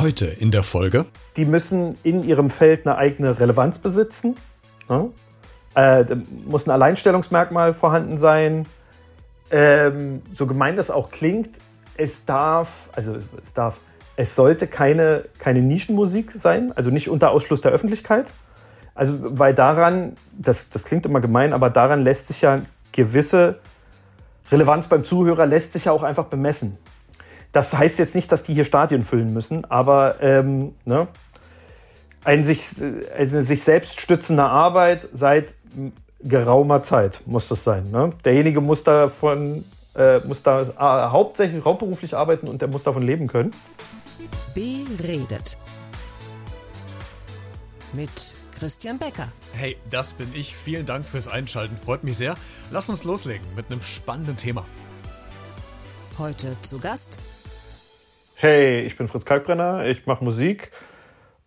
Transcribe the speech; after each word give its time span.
Heute 0.00 0.26
in 0.26 0.52
der 0.52 0.62
Folge. 0.62 1.06
Die 1.36 1.44
müssen 1.44 1.96
in 2.04 2.22
ihrem 2.22 2.50
Feld 2.50 2.86
eine 2.86 2.96
eigene 2.96 3.40
Relevanz 3.40 3.78
besitzen. 3.78 4.36
Ne? 4.88 5.10
Äh, 5.74 6.04
muss 6.46 6.68
ein 6.68 6.70
Alleinstellungsmerkmal 6.70 7.74
vorhanden 7.74 8.16
sein. 8.16 8.66
Ähm, 9.50 10.22
so 10.34 10.46
gemein 10.46 10.76
das 10.76 10.90
auch 10.90 11.10
klingt, 11.10 11.50
es 11.96 12.24
darf, 12.24 12.68
also 12.92 13.16
es 13.42 13.54
darf, 13.54 13.78
es 14.14 14.36
sollte 14.36 14.68
keine, 14.68 15.24
keine 15.40 15.62
Nischenmusik 15.62 16.30
sein, 16.30 16.70
also 16.76 16.90
nicht 16.90 17.08
unter 17.08 17.32
Ausschluss 17.32 17.60
der 17.60 17.72
Öffentlichkeit. 17.72 18.26
Also, 18.94 19.14
weil 19.20 19.52
daran, 19.52 20.12
das, 20.32 20.68
das 20.68 20.84
klingt 20.84 21.06
immer 21.06 21.20
gemein, 21.20 21.52
aber 21.52 21.70
daran 21.70 22.04
lässt 22.04 22.28
sich 22.28 22.42
ja 22.42 22.60
gewisse 22.92 23.58
Relevanz 24.52 24.86
beim 24.86 25.04
Zuhörer 25.04 25.46
lässt 25.46 25.72
sich 25.72 25.86
ja 25.86 25.92
auch 25.92 26.02
einfach 26.02 26.26
bemessen. 26.26 26.78
Das 27.58 27.74
heißt 27.76 27.98
jetzt 27.98 28.14
nicht, 28.14 28.30
dass 28.30 28.44
die 28.44 28.54
hier 28.54 28.64
Stadien 28.64 29.02
füllen 29.02 29.34
müssen, 29.34 29.64
aber 29.64 30.22
ähm, 30.22 30.76
ne, 30.84 31.08
ein 32.22 32.44
sich, 32.44 32.68
eine 33.16 33.42
sich 33.42 33.64
selbst 33.64 34.00
stützende 34.00 34.44
Arbeit 34.44 35.08
seit 35.12 35.48
geraumer 36.20 36.84
Zeit 36.84 37.20
muss 37.26 37.48
das 37.48 37.64
sein. 37.64 37.90
Ne? 37.90 38.12
Derjenige 38.24 38.60
muss 38.60 38.84
davon 38.84 39.64
äh, 39.96 40.20
muss 40.20 40.44
da 40.44 40.62
äh, 40.62 41.10
hauptsächlich 41.10 41.64
hauptberuflich 41.64 42.14
arbeiten 42.14 42.46
und 42.46 42.62
der 42.62 42.68
muss 42.68 42.84
davon 42.84 43.02
leben 43.02 43.26
können. 43.26 43.50
Beredet. 44.54 45.58
Mit 47.92 48.36
Christian 48.56 49.00
Becker. 49.00 49.32
Hey, 49.52 49.76
das 49.90 50.12
bin 50.12 50.32
ich. 50.32 50.54
Vielen 50.54 50.86
Dank 50.86 51.04
fürs 51.04 51.26
Einschalten. 51.26 51.76
Freut 51.76 52.04
mich 52.04 52.18
sehr. 52.18 52.36
Lass 52.70 52.88
uns 52.88 53.02
loslegen 53.02 53.44
mit 53.56 53.66
einem 53.66 53.82
spannenden 53.82 54.36
Thema. 54.36 54.64
Heute 56.18 56.56
zu 56.62 56.78
Gast. 56.78 57.18
Hey, 58.40 58.82
ich 58.82 58.96
bin 58.96 59.08
Fritz 59.08 59.24
Kalkbrenner. 59.24 59.86
Ich 59.86 60.06
mache 60.06 60.22
Musik 60.22 60.70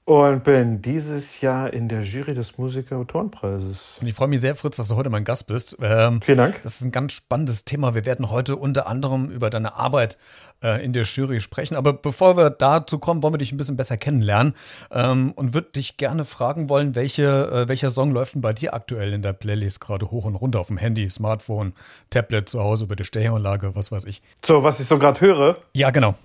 und 0.03 0.43
bin 0.43 0.81
dieses 0.81 1.39
Jahr 1.39 1.71
in 1.71 1.87
der 1.87 2.01
Jury 2.01 2.33
des 2.33 2.57
Musiker-Autorenpreises. 2.57 3.99
Und 4.01 4.07
ich 4.07 4.13
freue 4.13 4.27
mich 4.27 4.41
sehr, 4.41 4.55
Fritz, 4.55 4.75
dass 4.75 4.89
du 4.89 4.97
heute 4.97 5.09
mein 5.09 5.23
Gast 5.23 5.47
bist. 5.47 5.77
Ähm, 5.81 6.21
Vielen 6.21 6.39
Dank. 6.39 6.61
Das 6.63 6.75
ist 6.75 6.81
ein 6.81 6.91
ganz 6.91 7.13
spannendes 7.13 7.63
Thema. 7.63 7.95
Wir 7.95 8.03
werden 8.03 8.29
heute 8.29 8.57
unter 8.57 8.87
anderem 8.87 9.29
über 9.29 9.49
deine 9.49 9.75
Arbeit 9.75 10.17
äh, 10.61 10.83
in 10.83 10.91
der 10.91 11.03
Jury 11.03 11.39
sprechen. 11.39 11.77
Aber 11.77 11.93
bevor 11.93 12.35
wir 12.35 12.49
dazu 12.49 12.99
kommen, 12.99 13.23
wollen 13.23 13.35
wir 13.35 13.37
dich 13.37 13.53
ein 13.53 13.57
bisschen 13.57 13.77
besser 13.77 13.95
kennenlernen 13.95 14.53
ähm, 14.91 15.31
und 15.31 15.53
würde 15.53 15.69
dich 15.71 15.95
gerne 15.95 16.25
fragen 16.25 16.67
wollen, 16.67 16.93
welche, 16.95 17.23
äh, 17.23 17.67
welcher 17.69 17.89
Song 17.89 18.11
läuft 18.11 18.35
denn 18.35 18.41
bei 18.41 18.51
dir 18.51 18.73
aktuell 18.73 19.13
in 19.13 19.21
der 19.21 19.31
Playlist 19.31 19.79
gerade 19.79 20.11
hoch 20.11 20.25
und 20.25 20.35
runter 20.35 20.59
auf 20.59 20.67
dem 20.67 20.77
Handy, 20.77 21.09
Smartphone, 21.09 21.71
Tablet, 22.09 22.49
zu 22.49 22.59
Hause, 22.59 22.83
über 22.83 22.97
die 22.97 23.05
Stereoanlage, 23.05 23.75
was 23.75 23.93
weiß 23.93 24.03
ich. 24.03 24.21
So, 24.43 24.65
was 24.65 24.81
ich 24.81 24.87
so 24.87 24.99
gerade 24.99 25.21
höre. 25.21 25.55
Ja, 25.73 25.91
genau. 25.91 26.15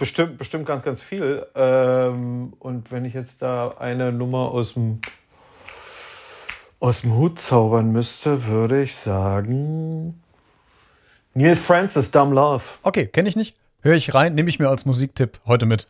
Bestimmt, 0.00 0.38
bestimmt 0.38 0.64
ganz, 0.64 0.82
ganz 0.82 1.02
viel. 1.02 1.46
Ähm, 1.54 2.54
und 2.58 2.90
wenn 2.90 3.04
ich 3.04 3.12
jetzt 3.12 3.42
da 3.42 3.74
eine 3.78 4.10
Nummer 4.10 4.50
aus 4.50 4.72
dem, 4.72 5.00
aus 6.80 7.02
dem 7.02 7.14
Hut 7.14 7.38
zaubern 7.38 7.92
müsste, 7.92 8.46
würde 8.46 8.82
ich 8.82 8.96
sagen 8.96 10.18
Neil 11.34 11.54
Francis, 11.54 12.10
Dumb 12.10 12.32
Love. 12.32 12.64
Okay, 12.82 13.08
kenne 13.08 13.28
ich 13.28 13.36
nicht. 13.36 13.56
Höre 13.82 13.94
ich 13.94 14.12
rein, 14.12 14.34
nehme 14.34 14.50
ich 14.50 14.58
mir 14.58 14.68
als 14.68 14.84
Musiktipp 14.84 15.40
heute 15.46 15.64
mit. 15.64 15.88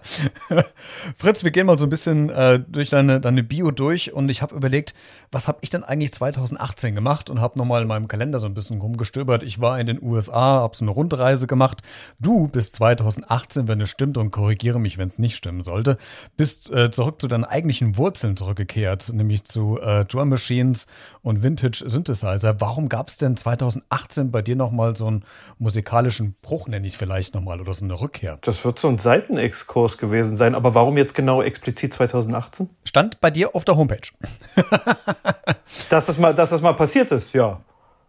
Fritz, 1.16 1.44
wir 1.44 1.50
gehen 1.50 1.64
mal 1.64 1.78
so 1.78 1.86
ein 1.86 1.90
bisschen 1.90 2.28
äh, 2.28 2.60
durch 2.68 2.90
deine, 2.90 3.22
deine 3.22 3.42
Bio 3.42 3.70
durch 3.70 4.12
und 4.12 4.28
ich 4.28 4.42
habe 4.42 4.54
überlegt, 4.54 4.92
was 5.32 5.48
habe 5.48 5.56
ich 5.62 5.70
denn 5.70 5.82
eigentlich 5.82 6.12
2018 6.12 6.94
gemacht 6.94 7.30
und 7.30 7.40
habe 7.40 7.58
nochmal 7.58 7.80
in 7.80 7.88
meinem 7.88 8.06
Kalender 8.06 8.38
so 8.38 8.46
ein 8.46 8.52
bisschen 8.52 8.82
rumgestöbert. 8.82 9.42
Ich 9.44 9.62
war 9.62 9.80
in 9.80 9.86
den 9.86 10.02
USA, 10.02 10.60
habe 10.60 10.76
so 10.76 10.84
eine 10.84 10.90
Rundreise 10.90 11.46
gemacht. 11.46 11.80
Du 12.20 12.48
bist 12.48 12.74
2018, 12.74 13.66
wenn 13.66 13.80
es 13.80 13.88
stimmt 13.88 14.18
und 14.18 14.30
korrigiere 14.30 14.78
mich, 14.78 14.98
wenn 14.98 15.08
es 15.08 15.18
nicht 15.18 15.36
stimmen 15.36 15.64
sollte, 15.64 15.96
bist 16.36 16.70
äh, 16.70 16.90
zurück 16.90 17.18
zu 17.22 17.28
deinen 17.28 17.44
eigentlichen 17.44 17.96
Wurzeln 17.96 18.36
zurückgekehrt, 18.36 19.10
nämlich 19.14 19.44
zu 19.44 19.80
äh, 19.80 20.04
Drum 20.04 20.28
Machines 20.28 20.86
und 21.22 21.42
Vintage 21.42 21.82
Synthesizer. 21.86 22.60
Warum 22.60 22.90
gab 22.90 23.08
es 23.08 23.16
denn 23.16 23.38
2018 23.38 24.30
bei 24.30 24.42
dir 24.42 24.56
nochmal 24.56 24.96
so 24.96 25.06
einen 25.06 25.24
musikalischen 25.58 26.34
Bruch, 26.42 26.68
nenne 26.68 26.86
ich 26.86 26.92
es 26.92 27.05
vielleicht 27.06 27.36
nochmal, 27.36 27.60
oder 27.60 27.72
so 27.72 27.84
eine 27.84 28.00
Rückkehr? 28.00 28.38
Das 28.42 28.64
wird 28.64 28.80
so 28.80 28.88
ein 28.88 28.98
Seitenexkurs 28.98 29.96
gewesen 29.96 30.36
sein. 30.36 30.56
Aber 30.56 30.74
warum 30.74 30.96
jetzt 30.96 31.14
genau 31.14 31.40
explizit 31.40 31.92
2018? 31.92 32.68
Stand 32.84 33.20
bei 33.20 33.30
dir 33.30 33.54
auf 33.54 33.64
der 33.64 33.76
Homepage. 33.76 34.08
dass, 35.88 36.06
das 36.06 36.18
mal, 36.18 36.34
dass 36.34 36.50
das 36.50 36.60
mal 36.60 36.72
passiert 36.72 37.12
ist, 37.12 37.32
ja. 37.32 37.60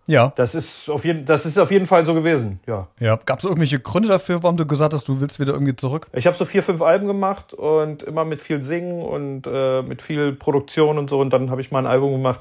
Ja. 0.07 0.31
Das 0.36 0.56
ist 0.56 0.90
auf 0.90 1.06
jeden, 1.06 1.25
das 1.25 1.46
ist 1.46 1.59
auf 1.59 1.69
jeden 1.69 1.86
Fall 1.86 2.06
so 2.06 2.13
gewesen, 2.13 2.59
ja. 2.66 2.88
Ja. 3.00 3.19
Gab 3.24 3.40
es 3.40 3.46
irgendwelche 3.46 3.80
Gründe 3.80 4.07
dafür, 4.07 4.41
warum 4.41 4.57
du 4.57 4.66
gesagt 4.66 4.94
hast, 4.94 5.07
du 5.07 5.19
willst 5.19 5.40
wieder 5.40 5.53
irgendwie 5.53 5.75
zurück? 5.75 6.07
Ich 6.13 6.25
habe 6.25 6.36
so 6.36 6.46
vier, 6.46 6.63
fünf 6.63 6.81
Alben 6.81 7.06
gemacht 7.07 7.53
und 7.53 8.03
immer 8.03 8.25
mit 8.25 8.41
viel 8.41 8.63
Singen 8.63 9.03
und 9.03 9.46
äh, 9.46 9.84
mit 9.84 10.02
viel 10.02 10.31
Produktion 10.31 10.97
und 10.97 11.09
so. 11.09 11.19
Und 11.19 11.31
dann 11.31 11.52
habe 11.52 11.62
ich 11.62 11.72
mal 11.72 11.80
ein 11.80 11.88
Album 11.88 12.13
gemacht, 12.13 12.40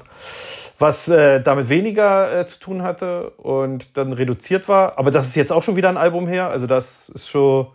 was 0.79 1.07
äh, 1.07 1.41
damit 1.41 1.69
weniger 1.69 2.39
äh, 2.39 2.47
zu 2.47 2.59
tun 2.59 2.83
hatte 2.83 3.31
und 3.37 3.97
dann 3.97 4.13
reduziert 4.13 4.67
war. 4.67 4.97
Aber 4.97 5.11
das 5.11 5.27
ist 5.27 5.35
jetzt 5.35 5.51
auch 5.51 5.63
schon 5.63 5.75
wieder 5.75 5.89
ein 5.89 5.97
Album 5.97 6.27
her. 6.27 6.49
Also 6.49 6.67
das 6.67 7.09
ist 7.09 7.29
schon, 7.29 7.67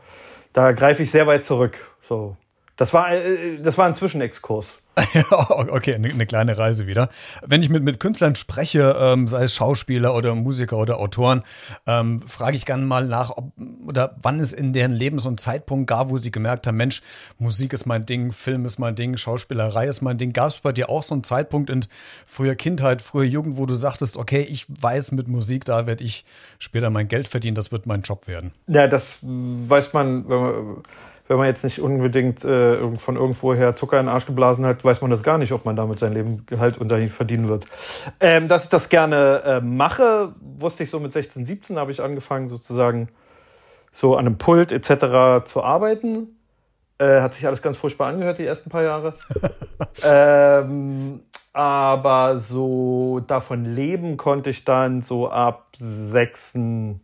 da 0.53 0.73
greife 0.73 1.03
ich 1.03 1.11
sehr 1.11 1.27
weit 1.27 1.45
zurück. 1.45 1.79
So. 2.09 2.37
Das 2.77 2.95
war, 2.95 3.13
äh, 3.13 3.59
das 3.63 3.77
war 3.77 3.87
ein 3.87 3.95
Zwischenexkurs. 3.95 4.82
okay, 5.31 5.95
eine, 5.95 6.09
eine, 6.11 6.27
kleine 6.27 6.59
Reise 6.59 6.87
wieder. 6.87 7.09
Wenn 7.47 7.63
ich 7.63 7.71
mit, 7.71 7.83
mit 7.83 7.99
Künstlern 7.99 8.37
spreche, 8.37 8.95
ähm, 8.99 9.27
sei 9.27 9.45
es 9.45 9.55
Schauspieler 9.55 10.15
oder 10.15 10.35
Musiker 10.35 10.77
oder 10.77 10.99
Autoren, 10.99 11.43
ähm, 11.87 12.21
frage 12.21 12.57
ich 12.57 12.67
gerne 12.67 12.85
mal 12.85 13.07
nach, 13.07 13.31
ob 13.31 13.53
oder 13.87 14.17
wann 14.21 14.39
es 14.39 14.53
in 14.53 14.73
deren 14.73 14.93
Leben 14.93 15.19
so 15.19 15.29
einen 15.29 15.39
Zeitpunkt 15.39 15.87
gab, 15.87 16.11
wo 16.11 16.19
sie 16.19 16.31
gemerkt 16.31 16.67
haben, 16.67 16.77
Mensch, 16.77 17.01
Musik 17.39 17.73
ist 17.73 17.87
mein 17.87 18.05
Ding, 18.05 18.33
Film 18.33 18.67
ist 18.67 18.79
mein 18.79 18.95
Ding, 18.95 19.17
Schauspielerei 19.17 19.87
ist 19.87 20.03
mein 20.03 20.19
Ding. 20.19 20.33
Gab 20.33 20.49
es 20.49 20.61
bei 20.61 20.73
dir 20.73 20.91
auch 20.91 21.03
so 21.03 21.15
einen 21.15 21.25
Zeitpunkt 21.25 21.71
in 21.71 21.87
früher 22.27 22.55
Kindheit, 22.55 23.01
früher 23.01 23.25
Jugend, 23.25 23.57
wo 23.57 23.65
du 23.65 23.75
sagtest, 23.75 24.19
okay, 24.19 24.43
ich 24.43 24.67
weiß 24.69 25.13
mit 25.13 25.27
Musik, 25.27 25.65
da 25.65 25.87
werde 25.87 26.05
ich 26.05 26.25
später 26.59 26.91
mein 26.91 27.09
Geld 27.09 27.29
verdienen, 27.29 27.55
das 27.55 27.73
wird 27.73 27.87
mein 27.87 28.03
Job 28.03 28.27
werden? 28.27 28.53
Ja, 28.67 28.87
das 28.89 29.19
weiß 29.23 29.95
man, 29.95 30.29
wenn 30.29 30.39
man 30.39 30.77
wenn 31.33 31.39
man 31.39 31.47
jetzt 31.47 31.65
nicht 31.65 31.81
unbedingt 31.81 32.45
äh, 32.45 32.95
von 32.99 33.17
irgendwoher 33.17 33.75
Zucker 33.75 33.99
in 33.99 34.05
den 34.05 34.13
Arsch 34.13 34.27
geblasen 34.27 34.67
hat, 34.67 34.85
weiß 34.85 35.01
man 35.01 35.11
das 35.11 35.23
gar 35.23 35.39
nicht, 35.39 35.53
ob 35.53 35.65
man 35.65 35.77
damit 35.77 35.99
sein 35.99 36.13
Leben 36.13 36.45
halt 36.59 36.77
unter 36.77 37.01
verdienen 37.09 37.49
wird. 37.49 37.65
Ähm, 38.21 38.49
dass 38.49 38.65
ich 38.65 38.69
das 38.69 38.91
gerne 38.91 39.43
äh, 39.47 39.61
mache, 39.63 40.35
wusste 40.41 40.83
ich 40.83 40.91
so 40.91 41.01
mit 41.01 41.15
16, 41.15 41.47
17 41.47 41.79
habe 41.79 41.91
ich 41.91 42.03
angefangen 42.03 42.51
sozusagen 42.51 43.09
so 43.93 44.15
an 44.17 44.27
einem 44.27 44.37
Pult 44.37 44.73
etc. 44.73 45.47
zu 45.47 45.63
arbeiten. 45.65 46.37
Äh, 46.99 47.23
hat 47.23 47.33
sich 47.33 47.47
alles 47.47 47.63
ganz 47.63 47.79
furchtbar 47.79 48.09
angehört 48.09 48.37
die 48.37 48.45
ersten 48.45 48.69
paar 48.69 48.83
Jahre. 48.83 49.15
ähm, 50.05 51.21
aber 51.55 52.41
so 52.41 53.21
davon 53.27 53.65
leben 53.65 54.19
konnte 54.19 54.51
ich 54.51 54.67
dann 54.67 55.01
so 55.01 55.31
ab 55.31 55.69
sechsten, 55.79 57.01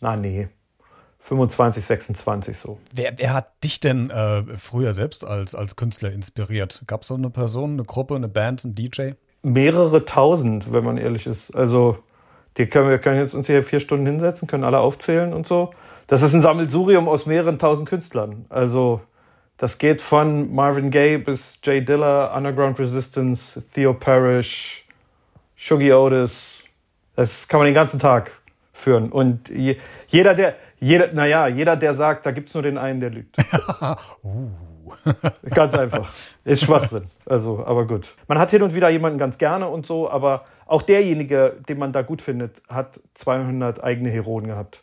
na 0.00 0.16
nee, 0.16 0.48
25, 1.24 1.84
26 1.84 2.58
so. 2.58 2.78
Wer, 2.92 3.14
wer 3.16 3.32
hat 3.32 3.52
dich 3.62 3.80
denn 3.80 4.10
äh, 4.10 4.42
früher 4.56 4.92
selbst 4.92 5.24
als, 5.24 5.54
als 5.54 5.76
Künstler 5.76 6.12
inspiriert? 6.12 6.82
Gab 6.86 7.02
es 7.02 7.08
so 7.08 7.14
eine 7.14 7.30
Person, 7.30 7.72
eine 7.72 7.84
Gruppe, 7.84 8.16
eine 8.16 8.28
Band, 8.28 8.64
einen 8.64 8.74
DJ? 8.74 9.12
Mehrere 9.42 10.04
tausend, 10.04 10.72
wenn 10.72 10.84
man 10.84 10.98
ehrlich 10.98 11.26
ist. 11.26 11.54
Also 11.54 11.98
die 12.56 12.66
können, 12.66 12.90
wir 12.90 12.98
können 12.98 13.20
jetzt 13.20 13.34
uns 13.34 13.46
hier 13.46 13.62
vier 13.62 13.80
Stunden 13.80 14.06
hinsetzen, 14.06 14.48
können 14.48 14.64
alle 14.64 14.80
aufzählen 14.80 15.32
und 15.32 15.46
so. 15.46 15.72
Das 16.06 16.22
ist 16.22 16.34
ein 16.34 16.42
Sammelsurium 16.42 17.08
aus 17.08 17.26
mehreren 17.26 17.58
tausend 17.58 17.88
Künstlern. 17.88 18.44
Also 18.48 19.00
das 19.58 19.78
geht 19.78 20.02
von 20.02 20.52
Marvin 20.52 20.90
Gaye 20.90 21.18
bis 21.18 21.58
Jay 21.62 21.84
Diller, 21.84 22.34
Underground 22.36 22.78
Resistance, 22.80 23.62
Theo 23.74 23.94
Parrish, 23.94 24.86
Shuggy 25.54 25.92
Otis. 25.92 26.58
Das 27.14 27.46
kann 27.46 27.60
man 27.60 27.66
den 27.66 27.74
ganzen 27.74 28.00
Tag 28.00 28.32
führen. 28.72 29.12
Und 29.12 29.48
jeder, 30.08 30.34
der, 30.34 30.56
jeder, 30.82 31.12
naja, 31.12 31.46
jeder, 31.46 31.76
der 31.76 31.94
sagt, 31.94 32.26
da 32.26 32.32
gibt 32.32 32.48
es 32.48 32.54
nur 32.54 32.62
den 32.64 32.76
einen, 32.76 33.00
der 33.00 33.10
lügt. 33.10 33.36
uh. 34.24 34.50
ganz 35.48 35.74
einfach. 35.74 36.12
Ist 36.44 36.64
Schwachsinn. 36.64 37.04
Also, 37.24 37.64
aber 37.64 37.86
gut. 37.86 38.14
Man 38.26 38.38
hat 38.38 38.50
hin 38.50 38.62
und 38.62 38.74
wieder 38.74 38.88
jemanden 38.88 39.16
ganz 39.16 39.38
gerne 39.38 39.68
und 39.68 39.86
so, 39.86 40.10
aber 40.10 40.44
auch 40.66 40.82
derjenige, 40.82 41.56
den 41.68 41.78
man 41.78 41.92
da 41.92 42.02
gut 42.02 42.20
findet, 42.20 42.60
hat 42.68 42.98
200 43.14 43.82
eigene 43.82 44.10
Heroen 44.10 44.48
gehabt. 44.48 44.82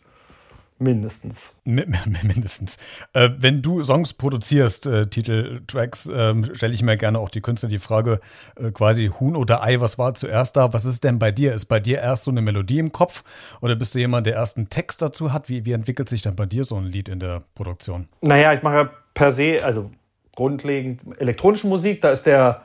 Mindestens. 0.80 1.58
Mindestens. 1.66 2.78
Äh, 3.14 3.30
wenn 3.38 3.62
du 3.62 3.84
Songs 3.84 4.14
produzierst, 4.14 4.88
äh, 4.88 5.08
Titel, 5.08 5.62
Tracks, 5.68 6.08
äh, 6.08 6.34
stelle 6.56 6.74
ich 6.74 6.82
mir 6.82 6.96
gerne 6.96 7.20
auch 7.20 7.30
die 7.30 7.42
Künstler 7.42 7.68
die 7.68 7.80
Frage, 7.80 8.22
äh, 8.56 8.72
quasi 8.72 9.12
Huhn 9.20 9.36
oder 9.36 9.62
Ei, 9.62 9.82
was 9.82 9.98
war 9.98 10.14
zuerst 10.14 10.56
da? 10.56 10.72
Was 10.72 10.86
ist 10.86 11.04
denn 11.04 11.20
bei 11.20 11.32
dir? 11.32 11.54
Ist 11.54 11.66
bei 11.66 11.82
dir 11.82 12.00
erst 12.00 12.24
so 12.24 12.32
eine 12.32 12.42
Melodie 12.42 12.80
im 12.80 12.94
Kopf 12.94 13.24
oder 13.60 13.76
bist 13.76 13.94
du 13.94 14.00
jemand, 14.00 14.26
der 14.26 14.36
erst 14.36 14.56
einen 14.56 14.70
Text 14.70 15.02
dazu 15.02 15.34
hat? 15.34 15.50
Wie, 15.50 15.66
wie 15.66 15.74
entwickelt 15.74 16.08
sich 16.08 16.22
dann 16.22 16.38
bei 16.38 16.46
dir 16.46 16.64
so 16.64 16.78
ein 16.78 16.86
Lied 16.86 17.10
in 17.10 17.20
der 17.20 17.44
Produktion? 17.56 18.08
Naja, 18.22 18.54
ich 18.54 18.64
mache 18.64 18.90
per 19.14 19.34
se, 19.34 19.60
also 19.62 19.92
grundlegend 20.34 21.02
elektronische 21.20 21.68
Musik, 21.68 22.02
da 22.02 22.12
ist 22.12 22.26
der 22.26 22.62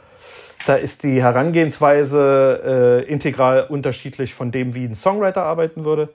da 0.67 0.77
ist 0.77 1.03
die 1.03 1.23
Herangehensweise 1.23 3.03
äh, 3.07 3.13
integral 3.13 3.67
unterschiedlich 3.69 4.33
von 4.35 4.51
dem, 4.51 4.75
wie 4.75 4.85
ein 4.85 4.95
Songwriter 4.95 5.43
arbeiten 5.43 5.85
würde. 5.85 6.09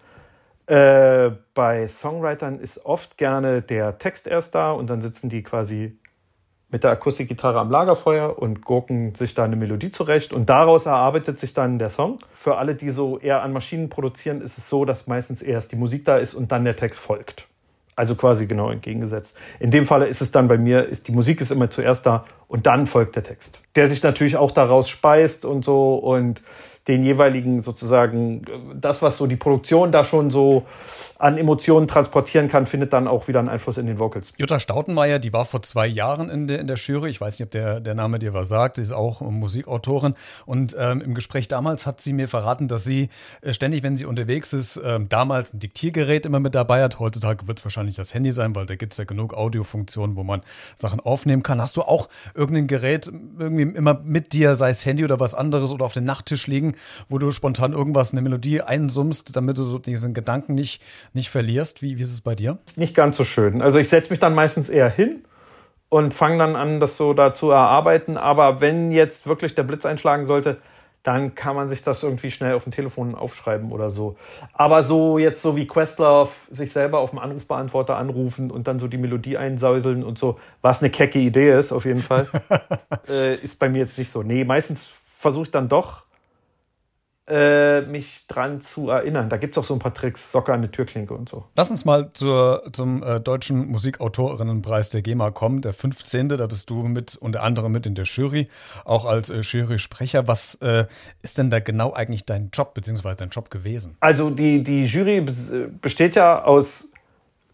Äh, 0.70 1.32
bei 1.56 1.88
Songwritern 1.88 2.60
ist 2.60 2.86
oft 2.86 3.18
gerne 3.18 3.64
der 3.64 3.98
Text 3.98 4.28
erst 4.28 4.54
da 4.54 4.72
und 4.72 4.88
dann 4.88 5.02
sitzen 5.02 5.28
die 5.28 5.42
quasi 5.42 5.98
mit 6.70 6.84
der 6.84 6.92
Akustikgitarre 6.92 7.60
am 7.60 7.72
Lagerfeuer 7.72 8.38
und 8.38 8.62
gurken 8.64 9.16
sich 9.16 9.34
da 9.34 9.46
eine 9.46 9.56
Melodie 9.56 9.92
zurecht 9.92 10.32
und 10.32 10.48
daraus 10.48 10.86
erarbeitet 10.86 11.40
sich 11.40 11.56
dann 11.56 11.80
der 11.80 11.90
Song. 11.90 12.20
Für 12.36 12.58
alle, 12.58 12.76
die 12.76 12.92
so 12.92 13.18
eher 13.18 13.42
an 13.42 13.52
Maschinen 13.52 13.90
produzieren, 13.90 14.42
ist 14.42 14.60
es 14.60 14.70
so, 14.70 14.86
dass 14.86 15.08
meistens 15.08 15.42
erst 15.42 15.72
die 15.72 15.76
Musik 15.76 16.06
da 16.06 16.18
ist 16.18 16.36
und 16.36 16.52
dann 16.52 16.66
der 16.66 16.76
Text 16.76 17.00
folgt. 17.00 17.48
Also 17.96 18.14
quasi 18.14 18.46
genau 18.46 18.70
entgegengesetzt. 18.70 19.36
In 19.60 19.72
dem 19.72 19.88
Falle 19.88 20.06
ist 20.06 20.22
es 20.22 20.32
dann 20.32 20.48
bei 20.48 20.60
mir, 20.60 20.84
ist 20.86 21.08
die 21.08 21.12
Musik 21.12 21.42
ist 21.42 21.50
immer 21.50 21.72
zuerst 21.72 22.06
da 22.06 22.26
und 22.48 22.68
dann 22.68 22.86
folgt 22.86 23.16
der 23.16 23.24
Text. 23.24 23.60
Der 23.76 23.88
sich 23.88 24.04
natürlich 24.04 24.38
auch 24.38 24.52
daraus 24.52 24.88
speist 24.88 25.46
und 25.46 25.66
so 25.66 25.96
und 25.96 26.44
den 26.88 27.04
jeweiligen 27.04 27.62
sozusagen, 27.62 28.46
das, 28.74 29.02
was 29.02 29.18
so 29.18 29.28
die 29.28 29.36
Produktion 29.36 29.92
da 29.92 30.04
schon 30.04 30.32
so 30.32 30.66
an 31.20 31.38
Emotionen 31.38 31.90
transportieren 31.90 32.48
kann, 32.48 32.66
findet 32.66 32.94
dann 32.94 33.06
auch 33.06 33.28
wieder 33.28 33.40
einen 33.40 33.50
Einfluss 33.50 33.78
in 33.78 33.86
den 33.88 34.00
Vocals. 34.00 34.32
Jutta 34.38 34.58
Stautenmeier, 34.58 35.20
die 35.20 35.34
war 35.34 35.44
vor 35.44 35.62
zwei 35.62 35.86
Jahren 35.86 36.30
in 36.30 36.48
der, 36.48 36.60
in 36.60 36.68
der 36.68 36.78
Jury. 36.78 37.10
Ich 37.10 37.20
weiß 37.20 37.38
nicht, 37.38 37.46
ob 37.46 37.52
der, 37.52 37.82
der 37.82 37.94
Name 37.94 38.20
dir 38.20 38.34
was 38.34 38.48
sagt. 38.48 38.78
Sie 38.78 38.82
ist 38.82 38.94
auch 38.94 39.20
Musikautorin. 39.20 40.14
Und 40.46 40.78
ähm, 40.80 41.02
im 41.02 41.16
Gespräch 41.16 41.50
damals 41.50 41.86
hat 41.86 42.00
sie 42.00 42.14
mir 42.14 42.30
verraten, 42.30 42.70
dass 42.70 42.86
sie 42.86 43.10
äh, 43.42 43.52
ständig, 43.52 43.84
wenn 43.84 43.98
sie 43.98 44.06
unterwegs 44.06 44.54
ist, 44.54 44.80
ähm, 44.82 45.10
damals 45.10 45.54
ein 45.54 45.60
Diktiergerät 45.60 46.26
immer 46.26 46.40
mit 46.40 46.56
dabei 46.56 46.82
hat. 46.82 47.00
Heutzutage 47.00 47.50
wird 47.50 47.60
es 47.60 47.66
wahrscheinlich 47.66 47.98
das 47.98 48.14
Handy 48.14 48.32
sein, 48.32 48.56
weil 48.56 48.66
da 48.66 48.76
gibt 48.76 48.94
es 48.94 48.98
ja 48.98 49.04
genug 49.04 49.34
Audiofunktionen, 49.34 50.16
wo 50.16 50.24
man 50.24 50.42
Sachen 50.78 51.02
aufnehmen 51.02 51.44
kann. 51.44 51.60
Hast 51.60 51.76
du 51.76 51.82
auch 51.82 52.08
irgendein 52.34 52.68
Gerät 52.68 53.12
irgendwie 53.38 53.64
immer 53.64 54.00
mit 54.06 54.32
dir, 54.32 54.56
sei 54.56 54.70
es 54.70 54.86
Handy 54.86 55.04
oder 55.04 55.20
was 55.20 55.36
anderes 55.36 55.74
oder 55.74 55.84
auf 55.84 55.94
dem 55.94 56.06
Nachttisch 56.06 56.48
liegen, 56.48 56.76
wo 57.08 57.18
du 57.18 57.32
spontan 57.32 57.74
irgendwas, 57.74 58.12
eine 58.12 58.22
Melodie 58.22 58.62
einsummst, 58.62 59.36
damit 59.36 59.58
du 59.58 59.64
so 59.64 59.80
diesen 59.80 60.14
Gedanken 60.14 60.56
nicht 60.56 60.82
nicht 61.14 61.30
verlierst. 61.30 61.82
Wie, 61.82 61.98
wie 61.98 62.02
ist 62.02 62.14
es 62.14 62.22
bei 62.22 62.36
dir? 62.36 62.60
Nicht 62.76 62.96
ganz 62.96 63.18
so 63.18 63.24
schön. 63.24 63.62
Also 63.62 63.80
ich 63.80 63.90
setze 63.90 64.10
mich 64.10 64.20
dann 64.20 64.36
meistens 64.36 64.70
eher 64.70 64.90
hin 64.90 65.24
und 65.90 66.14
fange 66.14 66.38
dann 66.38 66.56
an, 66.56 66.80
das 66.80 66.98
so 66.98 67.14
da 67.14 67.34
zu 67.34 67.50
erarbeiten. 67.50 68.18
Aber 68.18 68.62
wenn 68.62 68.92
jetzt 68.92 69.28
wirklich 69.28 69.56
der 69.56 69.64
Blitz 69.64 69.86
einschlagen 69.86 70.26
sollte, 70.26 70.58
dann 71.04 71.34
kann 71.34 71.56
man 71.56 71.70
sich 71.70 71.82
das 71.82 72.04
irgendwie 72.04 72.30
schnell 72.30 72.56
auf 72.56 72.64
dem 72.64 72.74
Telefon 72.74 73.16
aufschreiben 73.16 73.72
oder 73.72 73.90
so. 73.90 74.18
Aber 74.54 74.84
so 74.84 75.18
jetzt 75.18 75.42
so 75.42 75.56
wie 75.56 75.66
Questlove 75.66 76.32
sich 76.52 76.74
selber 76.74 77.00
auf 77.00 77.12
dem 77.12 77.20
Anrufbeantworter 77.20 77.96
anrufen 77.98 78.52
und 78.52 78.68
dann 78.68 78.80
so 78.80 78.88
die 78.88 78.98
Melodie 78.98 79.38
einsäuseln 79.38 80.04
und 80.04 80.20
so, 80.20 80.40
was 80.62 80.82
eine 80.82 80.90
kecke 80.90 81.20
Idee 81.20 81.58
ist, 81.58 81.72
auf 81.72 81.86
jeden 81.86 82.02
Fall, 82.02 82.28
äh, 83.10 83.36
ist 83.36 83.60
bei 83.60 83.70
mir 83.70 83.80
jetzt 83.80 83.98
nicht 83.98 84.12
so. 84.12 84.24
Nee, 84.24 84.44
meistens 84.44 84.90
versuche 85.18 85.46
ich 85.46 85.52
dann 85.52 85.70
doch 85.70 86.04
äh, 87.30 87.82
mich 87.82 88.26
dran 88.28 88.62
zu 88.62 88.90
erinnern. 88.90 89.30
Da 89.30 89.38
gibt 89.38 89.56
es 89.56 89.58
auch 89.58 89.64
so 89.64 89.74
ein 89.74 89.80
paar 89.80 89.94
Tricks, 89.94 90.32
Socker 90.32 90.54
an 90.54 90.62
die 90.62 90.68
Türklinke 90.68 91.14
und 91.14 91.30
so. 91.30 91.46
Lass 91.56 91.70
uns 91.70 91.86
mal 91.86 92.12
zur, 92.14 92.64
zum 92.72 93.04
äh, 93.04 93.20
deutschen 93.20 93.68
Musikautorinnenpreis 93.68 94.90
der 94.90 95.02
GEMA 95.02 95.32
kommen, 95.32 95.62
der 95.62 95.74
15. 95.74 96.30
Da 96.30 96.48
bist 96.48 96.70
du 96.70 96.84
mit 96.84 97.16
unter 97.16 97.44
anderem 97.44 97.72
mit 97.72 97.86
in 97.86 97.96
der 97.96 98.06
Jury, 98.06 98.48
auch 98.84 99.06
als 99.06 99.30
äh, 99.30 99.42
Jury-Sprecher. 99.42 100.28
Was 100.28 100.56
äh, 100.56 100.86
ist 101.22 101.38
denn 101.38 101.50
da 101.50 101.60
genau 101.60 101.94
eigentlich 101.94 102.26
dein 102.26 102.50
Job, 102.52 102.74
beziehungsweise 102.74 103.18
dein 103.18 103.30
Job 103.30 103.50
gewesen? 103.50 103.96
Also 104.00 104.30
die, 104.30 104.64
die 104.64 104.86
Jury 104.86 105.26
besteht 105.82 106.16
ja 106.16 106.44
aus 106.44 106.90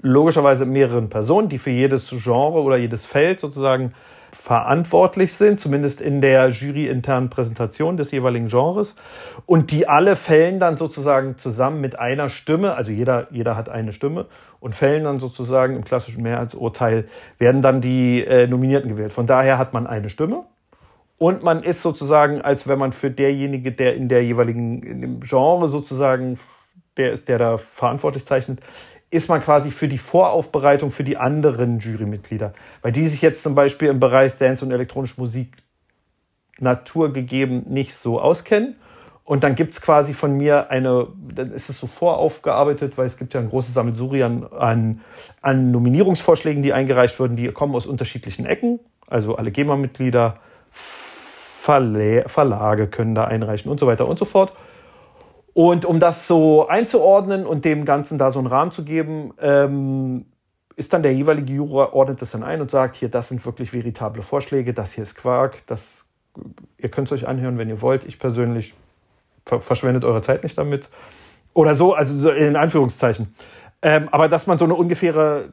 logischerweise 0.01 0.66
mehreren 0.66 1.10
Personen, 1.10 1.50
die 1.50 1.57
für 1.57 1.72
jedes 1.72 2.10
Genre 2.10 2.62
oder 2.62 2.77
jedes 2.77 3.06
Feld 3.06 3.39
sozusagen 3.39 3.94
verantwortlich 4.36 5.34
sind, 5.34 5.60
zumindest 5.60 6.02
in 6.02 6.22
der 6.22 6.50
juryinternen 6.50 7.30
Präsentation 7.30 7.98
des 7.98 8.12
jeweiligen 8.12 8.50
Genres. 8.50 8.96
Und 9.46 9.72
die 9.72 9.88
alle 9.88 10.16
fällen 10.16 10.60
dann 10.60 10.78
sozusagen 10.78 11.38
zusammen 11.38 11.82
mit 11.82 11.98
einer 11.98 12.30
Stimme, 12.30 12.76
also 12.76 12.92
jeder, 12.92 13.28
jeder 13.32 13.56
hat 13.56 13.70
eine 13.70 13.94
Stimme 13.94 14.26
und 14.60 14.76
fällen 14.76 15.06
dann 15.06 15.20
sozusagen 15.20 15.76
im 15.76 15.86
klassischen 15.86 16.22
Mehrheitsurteil, 16.22 17.06
werden 17.40 17.62
dann 17.62 17.82
die 17.82 18.24
äh, 18.24 18.46
Nominierten 18.46 18.90
gewählt. 18.90 19.14
Von 19.14 19.26
daher 19.26 19.58
hat 19.58 19.74
man 19.74 19.88
eine 19.88 20.10
Stimme. 20.10 20.44
Und 21.18 21.44
man 21.44 21.64
ist 21.64 21.82
sozusagen, 21.82 22.42
als 22.42 22.68
wenn 22.68 22.78
man 22.78 22.92
für 22.92 23.10
derjenige, 23.10 23.72
der 23.72 23.96
in 23.96 24.10
der 24.10 24.24
jeweiligen 24.24 24.84
in 24.84 25.20
Genre 25.22 25.70
sozusagen, 25.70 26.38
der 26.98 27.14
ist, 27.14 27.30
der 27.30 27.38
da 27.40 27.58
verantwortlich 27.58 28.26
zeichnet, 28.26 28.60
ist 29.10 29.30
man 29.30 29.42
quasi 29.42 29.72
für 29.72 29.88
die 29.88 29.98
Voraufbereitung 29.98 30.92
für 30.92 31.04
die 31.04 31.18
anderen 31.18 31.80
Jurymitglieder. 31.80 32.54
Weil 32.81 32.92
die 32.92 33.07
sich 33.07 33.22
jetzt 33.22 33.44
zum 33.44 33.56
Beispiel 33.56 33.90
im 33.90 34.00
Bereich 34.00 34.38
Dance 34.38 34.66
und 34.66 34.72
elektronische 34.72 35.19
Musik 35.19 35.57
naturgegeben 36.60 37.63
nicht 37.68 37.94
so 37.94 38.19
auskennen. 38.19 38.75
Und 39.24 39.44
dann 39.44 39.56
gibt 39.56 39.74
es 39.74 39.81
quasi 39.81 40.13
von 40.13 40.38
mir 40.38 40.69
eine, 40.69 41.07
dann 41.34 41.52
ist 41.52 41.69
es 41.69 41.80
so 41.80 41.88
voraufgearbeitet, 41.88 42.98
weil 42.98 43.07
es 43.07 43.18
gibt 43.18 43.34
ja 43.34 43.40
ein 43.40 43.50
großes 43.50 43.74
Sammelsurium 43.74 44.48
an, 44.54 45.02
an, 45.42 45.72
Nominierungsvorschlägen, 45.72 46.62
die 46.62 46.74
eingereicht 46.74 47.19
wurden, 47.19 47.36
die 47.36 47.51
kommen 47.51 47.74
aus 47.74 47.88
unterschiedlichen 47.88 48.46
Ecken. 48.46 48.80
Also 49.08 49.36
alle 49.36 49.51
GEMA-Mitglieder, 49.51 50.40
Verlage 50.72 52.88
können 52.88 53.16
da 53.16 53.24
einreichen 53.24 53.72
und 53.72 53.80
so 53.80 53.88
weiter 53.88 54.08
und 54.08 54.19
so 54.19 54.25
fort. 54.25 54.54
Und 55.56 55.86
um 55.86 56.02
das 56.02 56.28
so 56.28 56.68
einzuordnen 56.68 57.46
und 57.46 57.63
dem 57.63 57.86
Ganzen 57.86 58.18
da 58.18 58.30
so 58.30 58.40
einen 58.40 58.48
Rahmen 58.50 58.74
zu 58.74 58.84
geben, 58.84 59.34
ähm, 59.40 60.25
ist 60.75 60.92
dann 60.92 61.02
der 61.02 61.13
jeweilige 61.13 61.54
Juror, 61.54 61.94
ordnet 61.94 62.22
das 62.22 62.31
dann 62.31 62.44
ein 62.44 62.60
und 62.60 62.69
sagt, 62.69 62.98
hier, 62.98 63.07
das 63.07 63.30
sind 63.30 63.46
wirklich 63.46 63.72
veritable 63.72 64.22
Vorschläge, 64.22 64.74
das 64.74 64.92
hier 64.92 65.04
ist 65.04 65.16
Quark, 65.16 65.66
das, 65.68 66.10
ihr 66.78 66.90
könnt 66.90 67.07
es 67.07 67.13
euch 67.13 67.25
anhören, 67.25 67.57
wenn 67.57 67.69
ihr 67.69 67.81
wollt. 67.81 68.04
Ich 68.04 68.19
persönlich 68.19 68.74
verschwendet 69.46 70.04
eure 70.04 70.22
Zeit 70.22 70.44
nicht 70.44 70.57
damit. 70.57 70.90
Oder 71.54 71.75
so, 71.75 71.94
also 71.94 72.19
so 72.19 72.31
in 72.31 72.58
Anführungszeichen. 72.58 73.34
Ähm, 73.81 74.10
aber 74.12 74.28
dass 74.28 74.48
man 74.48 74.58
so 74.58 74.66
eine 74.66 74.75
ungefähre, 74.75 75.51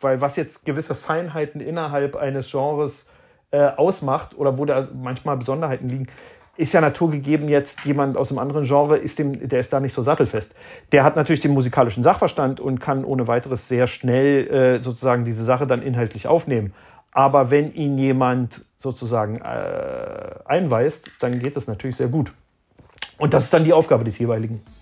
weil 0.00 0.22
was 0.22 0.36
jetzt 0.36 0.64
gewisse 0.64 0.94
Feinheiten 0.94 1.60
innerhalb 1.60 2.16
eines 2.16 2.50
Genres 2.50 3.06
äh, 3.50 3.66
ausmacht 3.66 4.34
oder 4.34 4.56
wo 4.56 4.64
da 4.64 4.88
manchmal 4.94 5.36
Besonderheiten 5.36 5.90
liegen, 5.90 6.06
ist 6.60 6.74
ja 6.74 6.82
naturgegeben 6.82 7.48
jetzt 7.48 7.84
jemand 7.86 8.18
aus 8.18 8.30
einem 8.30 8.38
anderen 8.38 8.64
Genre, 8.64 8.98
ist 8.98 9.18
dem, 9.18 9.48
der 9.48 9.60
ist 9.60 9.72
da 9.72 9.80
nicht 9.80 9.94
so 9.94 10.02
sattelfest. 10.02 10.54
Der 10.92 11.04
hat 11.04 11.16
natürlich 11.16 11.40
den 11.40 11.52
musikalischen 11.52 12.02
Sachverstand 12.02 12.60
und 12.60 12.80
kann 12.80 13.04
ohne 13.04 13.26
weiteres 13.26 13.66
sehr 13.66 13.86
schnell 13.86 14.46
äh, 14.48 14.80
sozusagen 14.80 15.24
diese 15.24 15.42
Sache 15.42 15.66
dann 15.66 15.80
inhaltlich 15.80 16.26
aufnehmen. 16.26 16.74
Aber 17.12 17.50
wenn 17.50 17.72
ihn 17.72 17.96
jemand 17.96 18.60
sozusagen 18.76 19.40
äh, 19.40 20.34
einweist, 20.44 21.10
dann 21.20 21.32
geht 21.38 21.56
das 21.56 21.66
natürlich 21.66 21.96
sehr 21.96 22.08
gut. 22.08 22.32
Und 23.16 23.32
das 23.32 23.44
ist 23.44 23.54
dann 23.54 23.64
die 23.64 23.72
Aufgabe 23.72 24.04
des 24.04 24.18
jeweiligen. 24.18 24.62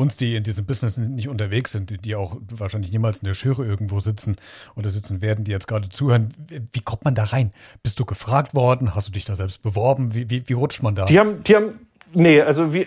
uns, 0.00 0.16
die 0.16 0.34
in 0.34 0.42
diesem 0.42 0.64
Business 0.64 0.96
nicht 0.96 1.28
unterwegs 1.28 1.72
sind, 1.72 2.04
die 2.04 2.16
auch 2.16 2.36
wahrscheinlich 2.50 2.90
niemals 2.90 3.20
in 3.20 3.26
der 3.26 3.34
Schere 3.34 3.64
irgendwo 3.64 4.00
sitzen 4.00 4.36
oder 4.74 4.90
sitzen 4.90 5.20
werden, 5.20 5.44
die 5.44 5.52
jetzt 5.52 5.68
gerade 5.68 5.88
zuhören, 5.90 6.32
wie 6.72 6.80
kommt 6.80 7.04
man 7.04 7.14
da 7.14 7.24
rein? 7.24 7.52
Bist 7.82 8.00
du 8.00 8.04
gefragt 8.04 8.54
worden? 8.54 8.94
Hast 8.94 9.08
du 9.08 9.12
dich 9.12 9.24
da 9.24 9.34
selbst 9.34 9.62
beworben? 9.62 10.14
Wie, 10.14 10.30
wie, 10.30 10.48
wie 10.48 10.52
rutscht 10.54 10.82
man 10.82 10.94
da? 10.94 11.04
Die 11.04 11.18
haben, 11.18 11.44
die 11.44 11.54
haben, 11.54 11.86
nee, 12.14 12.40
also 12.40 12.72
wie, 12.72 12.86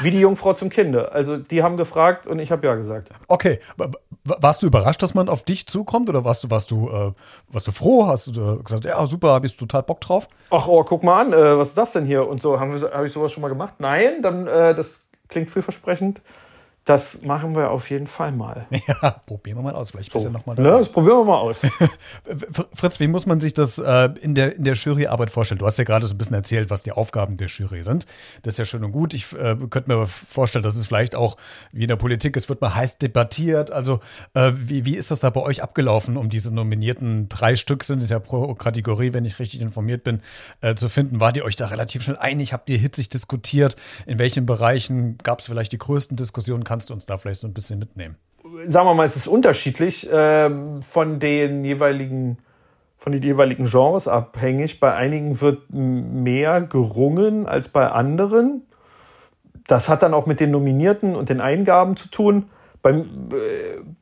wie 0.00 0.10
die 0.10 0.20
Jungfrau 0.20 0.54
zum 0.54 0.70
Kinde. 0.70 1.12
Also 1.12 1.36
die 1.36 1.62
haben 1.62 1.76
gefragt 1.76 2.26
und 2.26 2.38
ich 2.38 2.50
habe 2.50 2.66
ja 2.66 2.74
gesagt. 2.74 3.10
Okay, 3.28 3.60
warst 4.24 4.62
du 4.62 4.66
überrascht, 4.66 5.02
dass 5.02 5.12
man 5.12 5.28
auf 5.28 5.42
dich 5.42 5.66
zukommt 5.66 6.08
oder 6.08 6.24
warst 6.24 6.44
du, 6.44 6.50
warst 6.50 6.70
du, 6.70 6.88
äh, 6.88 7.12
warst 7.48 7.66
du 7.66 7.72
froh? 7.72 8.06
Hast 8.06 8.28
du 8.28 8.62
gesagt, 8.62 8.84
ja 8.84 9.04
super, 9.06 9.28
habe 9.28 9.46
ich 9.46 9.56
total 9.56 9.82
Bock 9.82 10.00
drauf? 10.00 10.28
Ach, 10.50 10.66
oh, 10.66 10.82
guck 10.82 11.02
mal 11.02 11.20
an, 11.20 11.32
äh, 11.32 11.58
was 11.58 11.68
ist 11.68 11.78
das 11.78 11.92
denn 11.92 12.06
hier? 12.06 12.26
Und 12.26 12.40
so, 12.40 12.58
habe 12.58 12.74
hab 12.80 13.04
ich 13.04 13.12
sowas 13.12 13.32
schon 13.32 13.42
mal 13.42 13.48
gemacht? 13.48 13.74
Nein, 13.78 14.22
dann, 14.22 14.46
äh, 14.46 14.74
das 14.74 15.00
klingt 15.28 15.50
vielversprechend. 15.50 16.22
Das 16.84 17.22
machen 17.22 17.56
wir 17.56 17.70
auf 17.70 17.88
jeden 17.88 18.06
Fall 18.06 18.32
mal. 18.32 18.66
Ja, 18.86 19.10
probieren 19.24 19.56
wir 19.58 19.62
mal 19.62 19.74
aus. 19.74 19.92
Vielleicht 19.92 20.12
bist 20.12 20.24
so. 20.24 20.28
du 20.28 20.34
noch 20.34 20.44
mal 20.44 20.54
dabei. 20.54 20.70
Ne, 20.70 20.78
das 20.80 20.90
probieren 20.90 21.18
wir 21.18 21.24
mal 21.24 21.38
aus. 21.38 21.56
Fritz, 22.74 23.00
wie 23.00 23.06
muss 23.06 23.24
man 23.24 23.40
sich 23.40 23.54
das 23.54 23.78
äh, 23.78 24.10
in 24.20 24.34
der, 24.34 24.56
in 24.56 24.64
der 24.64 24.74
Juryarbeit 24.74 25.30
vorstellen? 25.30 25.58
Du 25.58 25.64
hast 25.64 25.78
ja 25.78 25.84
gerade 25.84 26.06
so 26.06 26.14
ein 26.14 26.18
bisschen 26.18 26.34
erzählt, 26.34 26.68
was 26.68 26.82
die 26.82 26.92
Aufgaben 26.92 27.38
der 27.38 27.48
Jury 27.48 27.82
sind. 27.82 28.04
Das 28.42 28.54
ist 28.54 28.58
ja 28.58 28.64
schön 28.66 28.84
und 28.84 28.92
gut. 28.92 29.14
Ich 29.14 29.32
äh, 29.32 29.56
könnte 29.70 29.84
mir 29.86 30.06
vorstellen, 30.06 30.62
dass 30.62 30.76
es 30.76 30.86
vielleicht 30.86 31.16
auch 31.16 31.38
wie 31.72 31.82
in 31.82 31.88
der 31.88 31.96
Politik, 31.96 32.36
es 32.36 32.50
wird 32.50 32.60
mal 32.60 32.74
heiß 32.74 32.98
debattiert. 32.98 33.70
Also, 33.70 34.00
äh, 34.34 34.52
wie, 34.54 34.84
wie 34.84 34.96
ist 34.96 35.10
das 35.10 35.20
da 35.20 35.30
bei 35.30 35.40
euch 35.40 35.62
abgelaufen, 35.62 36.18
um 36.18 36.28
diese 36.28 36.52
nominierten 36.52 37.30
drei 37.30 37.56
Stück 37.56 37.84
sind 37.84 38.02
es 38.02 38.10
ja 38.10 38.18
pro 38.18 38.54
Kategorie, 38.54 39.14
wenn 39.14 39.24
ich 39.24 39.38
richtig 39.38 39.62
informiert 39.62 40.04
bin, 40.04 40.20
äh, 40.60 40.74
zu 40.74 40.90
finden? 40.90 41.20
Wart 41.20 41.38
ihr 41.38 41.44
euch 41.46 41.56
da 41.56 41.68
relativ 41.68 42.02
schnell 42.02 42.18
einig? 42.18 42.52
Habt 42.52 42.68
ihr 42.68 42.76
hitzig 42.76 43.08
diskutiert? 43.08 43.76
In 44.04 44.18
welchen 44.18 44.44
Bereichen 44.44 45.16
gab 45.22 45.38
es 45.38 45.46
vielleicht 45.46 45.72
die 45.72 45.78
größten 45.78 46.18
Diskussionen? 46.18 46.64
Kannst 46.74 46.90
du 46.90 46.94
uns 46.94 47.06
da 47.06 47.18
vielleicht 47.18 47.40
so 47.40 47.46
ein 47.46 47.54
bisschen 47.54 47.78
mitnehmen? 47.78 48.16
sagen 48.66 48.86
wir 48.88 48.94
mal, 48.94 49.06
es 49.06 49.14
ist 49.14 49.28
unterschiedlich 49.28 50.08
ähm, 50.12 50.82
von 50.82 51.20
den 51.20 51.64
jeweiligen 51.64 52.38
von 52.98 53.12
den 53.12 53.22
jeweiligen 53.22 53.66
Genres 53.66 54.08
abhängig. 54.08 54.80
Bei 54.80 54.92
einigen 54.94 55.40
wird 55.40 55.70
mehr 55.70 56.62
gerungen 56.62 57.46
als 57.46 57.68
bei 57.68 57.86
anderen. 57.86 58.62
Das 59.68 59.88
hat 59.88 60.02
dann 60.02 60.14
auch 60.14 60.26
mit 60.26 60.40
den 60.40 60.50
Nominierten 60.50 61.14
und 61.14 61.28
den 61.28 61.40
Eingaben 61.40 61.96
zu 61.96 62.08
tun. 62.08 62.50
Bei, 62.82 62.90
äh, 62.90 63.04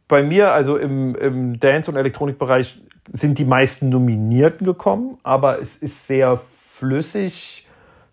bei 0.09 0.23
mir, 0.23 0.52
also 0.52 0.79
im, 0.79 1.14
im 1.17 1.61
Dance- 1.61 1.91
und 1.91 1.99
Elektronikbereich, 1.99 2.81
sind 3.11 3.38
die 3.38 3.45
meisten 3.45 3.91
Nominierten 3.91 4.64
gekommen, 4.64 5.19
aber 5.25 5.61
es 5.61 5.76
ist 5.76 6.07
sehr 6.07 6.41
flüssig 6.71 7.67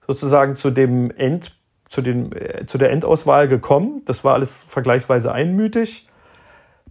sozusagen 0.05 0.57
zu 0.57 0.69
dem 0.69 1.11
End, 1.11 1.55
zu, 1.89 2.01
den, 2.01 2.31
äh, 2.31 2.65
zu 2.65 2.77
der 2.77 2.91
Endauswahl 2.91 3.47
gekommen. 3.47 4.03
Das 4.05 4.23
war 4.23 4.35
alles 4.35 4.63
vergleichsweise 4.67 5.31
einmütig. 5.31 6.07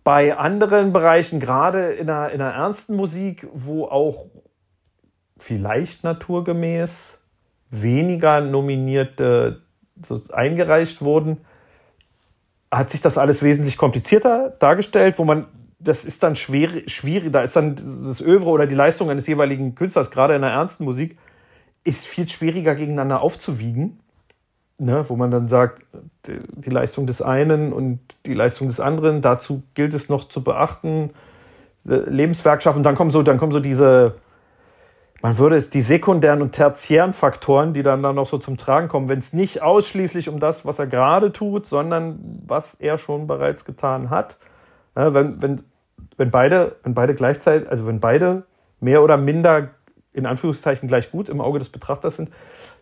Bei 0.05 0.37
anderen 0.37 0.93
Bereichen, 0.93 1.41
gerade 1.41 1.93
in 1.93 2.11
einer, 2.11 2.31
in 2.31 2.41
einer 2.41 2.55
ernsten 2.55 2.97
Musik, 2.97 3.47
wo 3.53 3.85
auch 3.85 4.27
vielleicht 5.37 6.05
naturgemäß 6.05 7.19
weniger 7.71 8.41
Nominierte 8.41 9.63
eingereicht 10.33 11.01
wurden, 11.01 11.39
hat 12.71 12.91
sich 12.91 13.01
das 13.01 13.19
alles 13.19 13.43
wesentlich 13.43 13.77
komplizierter 13.77 14.51
dargestellt, 14.59 15.19
wo 15.19 15.25
man, 15.25 15.47
das 15.79 16.05
ist 16.05 16.23
dann 16.23 16.37
schwer, 16.37 16.83
schwierig, 16.87 17.33
da 17.33 17.43
ist 17.43 17.57
dann 17.57 17.77
das 17.77 18.21
Övre 18.21 18.51
oder 18.51 18.67
die 18.67 18.75
Leistung 18.75 19.11
eines 19.11 19.27
jeweiligen 19.27 19.75
Künstlers, 19.75 20.11
gerade 20.11 20.35
in 20.35 20.45
einer 20.45 20.53
ernsten 20.53 20.85
Musik, 20.85 21.19
ist 21.85 22.07
viel 22.07 22.29
schwieriger 22.29 22.75
gegeneinander 22.75 23.21
aufzuwiegen 23.21 24.01
ne, 24.79 25.05
wo 25.09 25.17
man 25.17 25.31
dann 25.31 25.49
sagt, 25.49 25.83
die, 26.27 26.71
Leistung 26.71 27.07
des 27.07 27.23
einen 27.23 27.73
und 27.73 28.01
die 28.27 28.35
Leistung 28.35 28.69
des 28.69 28.81
anderen, 28.81 29.23
dazu 29.23 29.63
gilt 29.75 29.95
es 29.95 30.09
noch 30.09 30.29
zu 30.29 30.43
beachten, 30.43 31.11
äh, 31.87 31.95
Lebenswerk 31.95 32.63
schaffen, 32.63 32.83
dann 32.83 32.95
kommen 32.95 33.11
so, 33.11 33.23
dann 33.23 33.39
kommen 33.39 33.53
so 33.53 33.61
diese, 33.61 34.15
man 35.21 35.39
würde 35.39 35.57
es 35.57 35.71
die 35.71 35.81
sekundären 35.81 36.43
und 36.43 36.53
tertiären 36.53 37.13
Faktoren, 37.13 37.75
die 37.75 37.83
dann, 37.83 38.03
dann 38.03 38.15
noch 38.15 38.27
so 38.27 38.39
zum 38.39 38.57
Tragen 38.57 38.89
kommen, 38.89 39.09
wenn 39.09 39.19
es 39.19 39.33
nicht 39.33 39.63
ausschließlich 39.63 40.29
um 40.29 40.39
das, 40.39 40.65
was 40.65 40.79
er 40.79 40.87
gerade 40.87 41.33
tut, 41.33 41.67
sondern 41.67 42.43
was 42.47 42.75
er 42.75 42.99
schon 42.99 43.27
bereits 43.27 43.65
getan 43.65 44.11
hat. 44.11 44.37
Ja, 44.97 45.13
wenn, 45.13 45.43
wenn, 45.43 45.65
wenn 46.17 46.31
beide, 46.31 46.77
wenn 46.85 46.95
beide 46.95 47.15
gleichzeitig, 47.15 47.69
also 47.69 47.87
wenn 47.87 48.01
beide 48.01 48.45
mehr 48.81 49.03
oder 49.03 49.17
minder 49.17 49.71
in 50.19 50.27
Anführungszeichen 50.27 50.89
gleich 50.89 51.11
gut 51.11 51.29
im 51.29 51.41
Auge 51.41 51.59
des 51.59 51.71
Betrachters 51.71 52.17
sind, 52.17 52.31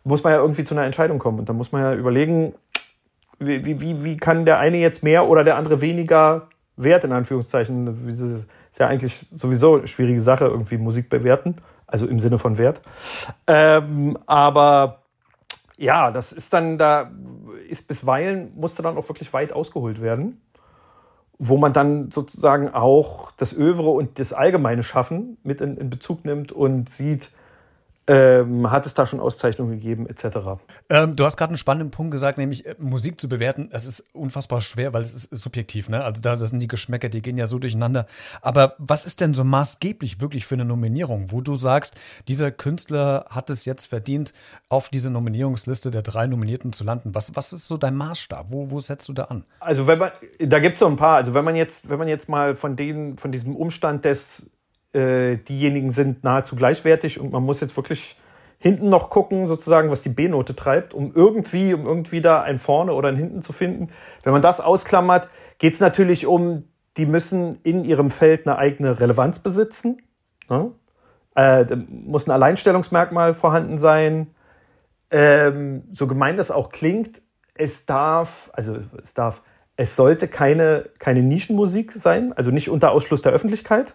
muss 0.04 0.24
man 0.24 0.32
ja 0.32 0.40
irgendwie 0.40 0.64
zu 0.64 0.74
einer 0.74 0.84
Entscheidung 0.84 1.18
kommen. 1.18 1.38
Und 1.38 1.48
dann 1.48 1.56
muss 1.56 1.72
man 1.72 1.82
ja 1.82 1.94
überlegen, 1.94 2.54
wie, 3.38 3.64
wie, 3.64 4.04
wie 4.04 4.16
kann 4.16 4.44
der 4.44 4.58
eine 4.58 4.78
jetzt 4.78 5.02
mehr 5.02 5.28
oder 5.28 5.44
der 5.44 5.56
andere 5.56 5.80
weniger 5.80 6.48
Wert 6.76 7.04
in 7.04 7.12
Anführungszeichen. 7.12 7.86
Das 7.86 8.20
ist 8.20 8.78
ja 8.78 8.88
eigentlich 8.88 9.26
sowieso 9.32 9.76
eine 9.76 9.86
schwierige 9.86 10.20
Sache, 10.20 10.46
irgendwie 10.46 10.78
Musik 10.78 11.08
bewerten, 11.08 11.56
also 11.86 12.06
im 12.06 12.20
Sinne 12.20 12.38
von 12.38 12.58
Wert. 12.58 12.80
Ähm, 13.46 14.18
aber 14.26 15.02
ja, 15.76 16.10
das 16.10 16.32
ist 16.32 16.52
dann, 16.52 16.78
da 16.78 17.10
ist 17.68 17.86
bisweilen, 17.86 18.52
musste 18.56 18.82
dann 18.82 18.96
auch 18.96 19.08
wirklich 19.08 19.32
weit 19.32 19.52
ausgeholt 19.52 20.00
werden, 20.00 20.40
wo 21.38 21.56
man 21.56 21.72
dann 21.72 22.10
sozusagen 22.10 22.70
auch 22.72 23.30
das 23.32 23.56
Övre 23.56 23.90
und 23.90 24.18
das 24.18 24.32
allgemeine 24.32 24.82
Schaffen 24.82 25.36
mit 25.42 25.60
in, 25.60 25.76
in 25.76 25.90
Bezug 25.90 26.24
nimmt 26.24 26.52
und 26.52 26.90
sieht, 26.90 27.30
ähm, 28.08 28.70
hat 28.70 28.86
es 28.86 28.94
da 28.94 29.06
schon 29.06 29.18
Auszeichnungen 29.18 29.72
gegeben, 29.72 30.06
etc. 30.06 30.60
Ähm, 30.88 31.16
du 31.16 31.24
hast 31.24 31.36
gerade 31.36 31.50
einen 31.50 31.58
spannenden 31.58 31.90
Punkt 31.90 32.12
gesagt, 32.12 32.38
nämlich 32.38 32.64
äh, 32.64 32.76
Musik 32.78 33.20
zu 33.20 33.28
bewerten. 33.28 33.68
Das 33.72 33.84
ist 33.84 34.04
unfassbar 34.12 34.60
schwer, 34.60 34.94
weil 34.94 35.02
es 35.02 35.14
ist, 35.14 35.32
ist 35.32 35.42
subjektiv. 35.42 35.88
Ne? 35.88 36.04
Also 36.04 36.20
da 36.20 36.36
das 36.36 36.50
sind 36.50 36.60
die 36.60 36.68
Geschmäcker, 36.68 37.08
die 37.08 37.20
gehen 37.20 37.36
ja 37.36 37.48
so 37.48 37.58
durcheinander. 37.58 38.06
Aber 38.42 38.74
was 38.78 39.06
ist 39.06 39.20
denn 39.20 39.34
so 39.34 39.42
maßgeblich 39.42 40.20
wirklich 40.20 40.46
für 40.46 40.54
eine 40.54 40.64
Nominierung, 40.64 41.32
wo 41.32 41.40
du 41.40 41.56
sagst, 41.56 41.96
dieser 42.28 42.52
Künstler 42.52 43.26
hat 43.28 43.50
es 43.50 43.64
jetzt 43.64 43.86
verdient, 43.86 44.32
auf 44.68 44.88
diese 44.88 45.10
Nominierungsliste 45.10 45.90
der 45.90 46.02
drei 46.02 46.28
Nominierten 46.28 46.72
zu 46.72 46.84
landen? 46.84 47.14
Was, 47.14 47.34
was 47.34 47.52
ist 47.52 47.66
so 47.66 47.76
dein 47.76 47.96
Maßstab? 47.96 48.46
Wo, 48.50 48.70
wo 48.70 48.78
setzt 48.78 49.08
du 49.08 49.14
da 49.14 49.24
an? 49.24 49.44
Also 49.58 49.88
wenn 49.88 49.98
man, 49.98 50.10
da 50.38 50.60
gibt 50.60 50.74
es 50.74 50.80
so 50.80 50.86
ein 50.86 50.96
paar. 50.96 51.16
Also 51.16 51.34
wenn 51.34 51.44
man 51.44 51.56
jetzt, 51.56 51.88
wenn 51.88 51.98
man 51.98 52.06
jetzt 52.06 52.28
mal 52.28 52.54
von 52.54 52.76
denen, 52.76 53.18
von 53.18 53.32
diesem 53.32 53.56
Umstand 53.56 54.04
des 54.04 54.50
äh, 54.96 55.36
diejenigen 55.36 55.90
sind 55.90 56.24
nahezu 56.24 56.56
gleichwertig 56.56 57.20
und 57.20 57.30
man 57.30 57.42
muss 57.42 57.60
jetzt 57.60 57.76
wirklich 57.76 58.16
hinten 58.58 58.88
noch 58.88 59.10
gucken, 59.10 59.46
sozusagen, 59.46 59.90
was 59.90 60.02
die 60.02 60.08
B-Note 60.08 60.56
treibt, 60.56 60.94
um 60.94 61.12
irgendwie, 61.14 61.74
um 61.74 61.86
irgendwie 61.86 62.22
da 62.22 62.42
ein 62.42 62.58
Vorne 62.58 62.94
oder 62.94 63.10
ein 63.10 63.16
Hinten 63.16 63.42
zu 63.42 63.52
finden. 63.52 63.90
Wenn 64.22 64.32
man 64.32 64.42
das 64.42 64.60
ausklammert, 64.60 65.28
geht 65.58 65.74
es 65.74 65.80
natürlich 65.80 66.26
um, 66.26 66.64
die 66.96 67.06
müssen 67.06 67.60
in 67.62 67.84
ihrem 67.84 68.10
Feld 68.10 68.46
eine 68.46 68.58
eigene 68.58 68.98
Relevanz 68.98 69.38
besitzen. 69.38 70.02
Ne? 70.48 70.72
Äh, 71.34 71.66
muss 71.76 72.26
ein 72.26 72.32
Alleinstellungsmerkmal 72.32 73.34
vorhanden 73.34 73.78
sein. 73.78 74.28
Ähm, 75.10 75.82
so 75.92 76.06
gemein 76.06 76.38
das 76.38 76.50
auch 76.50 76.70
klingt, 76.70 77.20
es 77.54 77.86
darf, 77.86 78.50
also 78.54 78.78
es 79.02 79.14
darf, 79.14 79.42
es 79.76 79.94
sollte 79.94 80.26
keine, 80.26 80.88
keine 80.98 81.22
Nischenmusik 81.22 81.92
sein, 81.92 82.32
also 82.32 82.50
nicht 82.50 82.70
unter 82.70 82.90
Ausschluss 82.92 83.22
der 83.22 83.32
Öffentlichkeit. 83.32 83.94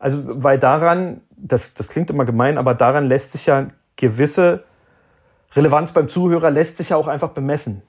Also, 0.00 0.22
weil 0.24 0.58
daran, 0.58 1.20
das, 1.36 1.74
das 1.74 1.88
klingt 1.88 2.10
immer 2.10 2.24
gemein, 2.24 2.58
aber 2.58 2.74
daran 2.74 3.06
lässt 3.06 3.32
sich 3.32 3.46
ja 3.46 3.68
gewisse 3.96 4.64
Relevanz 5.54 5.92
beim 5.92 6.08
Zuhörer 6.08 6.50
lässt 6.50 6.78
sich 6.78 6.90
ja 6.90 6.96
auch 6.96 7.06
einfach 7.06 7.30
bemessen. 7.30 7.82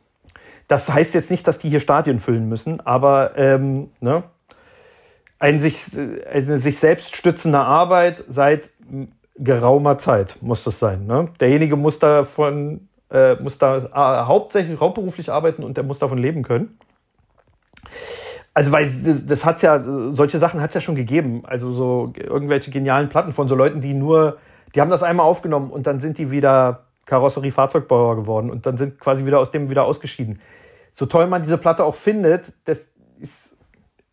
Das 0.67 0.91
heißt 0.91 1.13
jetzt 1.13 1.31
nicht, 1.31 1.47
dass 1.47 1.59
die 1.59 1.69
hier 1.69 1.79
Stadien 1.79 2.19
füllen 2.19 2.47
müssen, 2.47 2.79
aber 2.81 3.37
ähm, 3.37 3.91
ne, 3.99 4.23
ein 5.39 5.59
sich, 5.59 5.79
eine 6.31 6.59
sich 6.59 6.79
selbst 6.79 7.15
stützende 7.15 7.59
Arbeit 7.59 8.23
seit 8.27 8.69
geraumer 9.37 9.97
Zeit 9.97 10.37
muss 10.41 10.63
das 10.63 10.79
sein. 10.79 11.05
Ne? 11.05 11.29
Derjenige 11.39 11.75
muss 11.75 11.99
davon, 11.99 12.89
äh, 13.09 13.35
muss 13.35 13.57
da 13.57 13.77
äh, 13.77 14.25
hauptsächlich 14.25 14.79
hauptberuflich 14.79 15.31
arbeiten 15.31 15.63
und 15.63 15.77
der 15.77 15.83
muss 15.83 15.99
davon 15.99 16.17
leben 16.17 16.43
können. 16.43 16.77
Also 18.53 18.71
weil 18.71 18.89
das, 19.03 19.25
das 19.25 19.45
hat 19.45 19.61
ja, 19.61 19.81
solche 20.11 20.39
Sachen 20.39 20.61
hat 20.61 20.69
es 20.71 20.75
ja 20.75 20.81
schon 20.81 20.95
gegeben. 20.95 21.43
Also 21.45 21.73
so 21.73 22.13
irgendwelche 22.17 22.71
genialen 22.71 23.09
Platten 23.09 23.31
von 23.33 23.47
so 23.47 23.55
Leuten, 23.55 23.81
die 23.81 23.93
nur, 23.93 24.37
die 24.75 24.81
haben 24.81 24.89
das 24.89 25.03
einmal 25.03 25.25
aufgenommen 25.25 25.71
und 25.71 25.87
dann 25.87 25.99
sind 25.99 26.17
die 26.17 26.31
wieder 26.31 26.85
Karosserie-Fahrzeugbauer 27.05 28.15
geworden 28.15 28.49
und 28.49 28.65
dann 28.65 28.77
sind 28.77 28.99
quasi 28.99 29.25
wieder 29.25 29.39
aus 29.39 29.51
dem 29.51 29.69
wieder 29.69 29.85
ausgeschieden. 29.85 30.39
So 30.93 31.05
toll 31.05 31.27
man 31.27 31.41
diese 31.43 31.57
Platte 31.57 31.85
auch 31.85 31.95
findet, 31.95 32.53
das 32.65 32.89
ist 33.19 33.55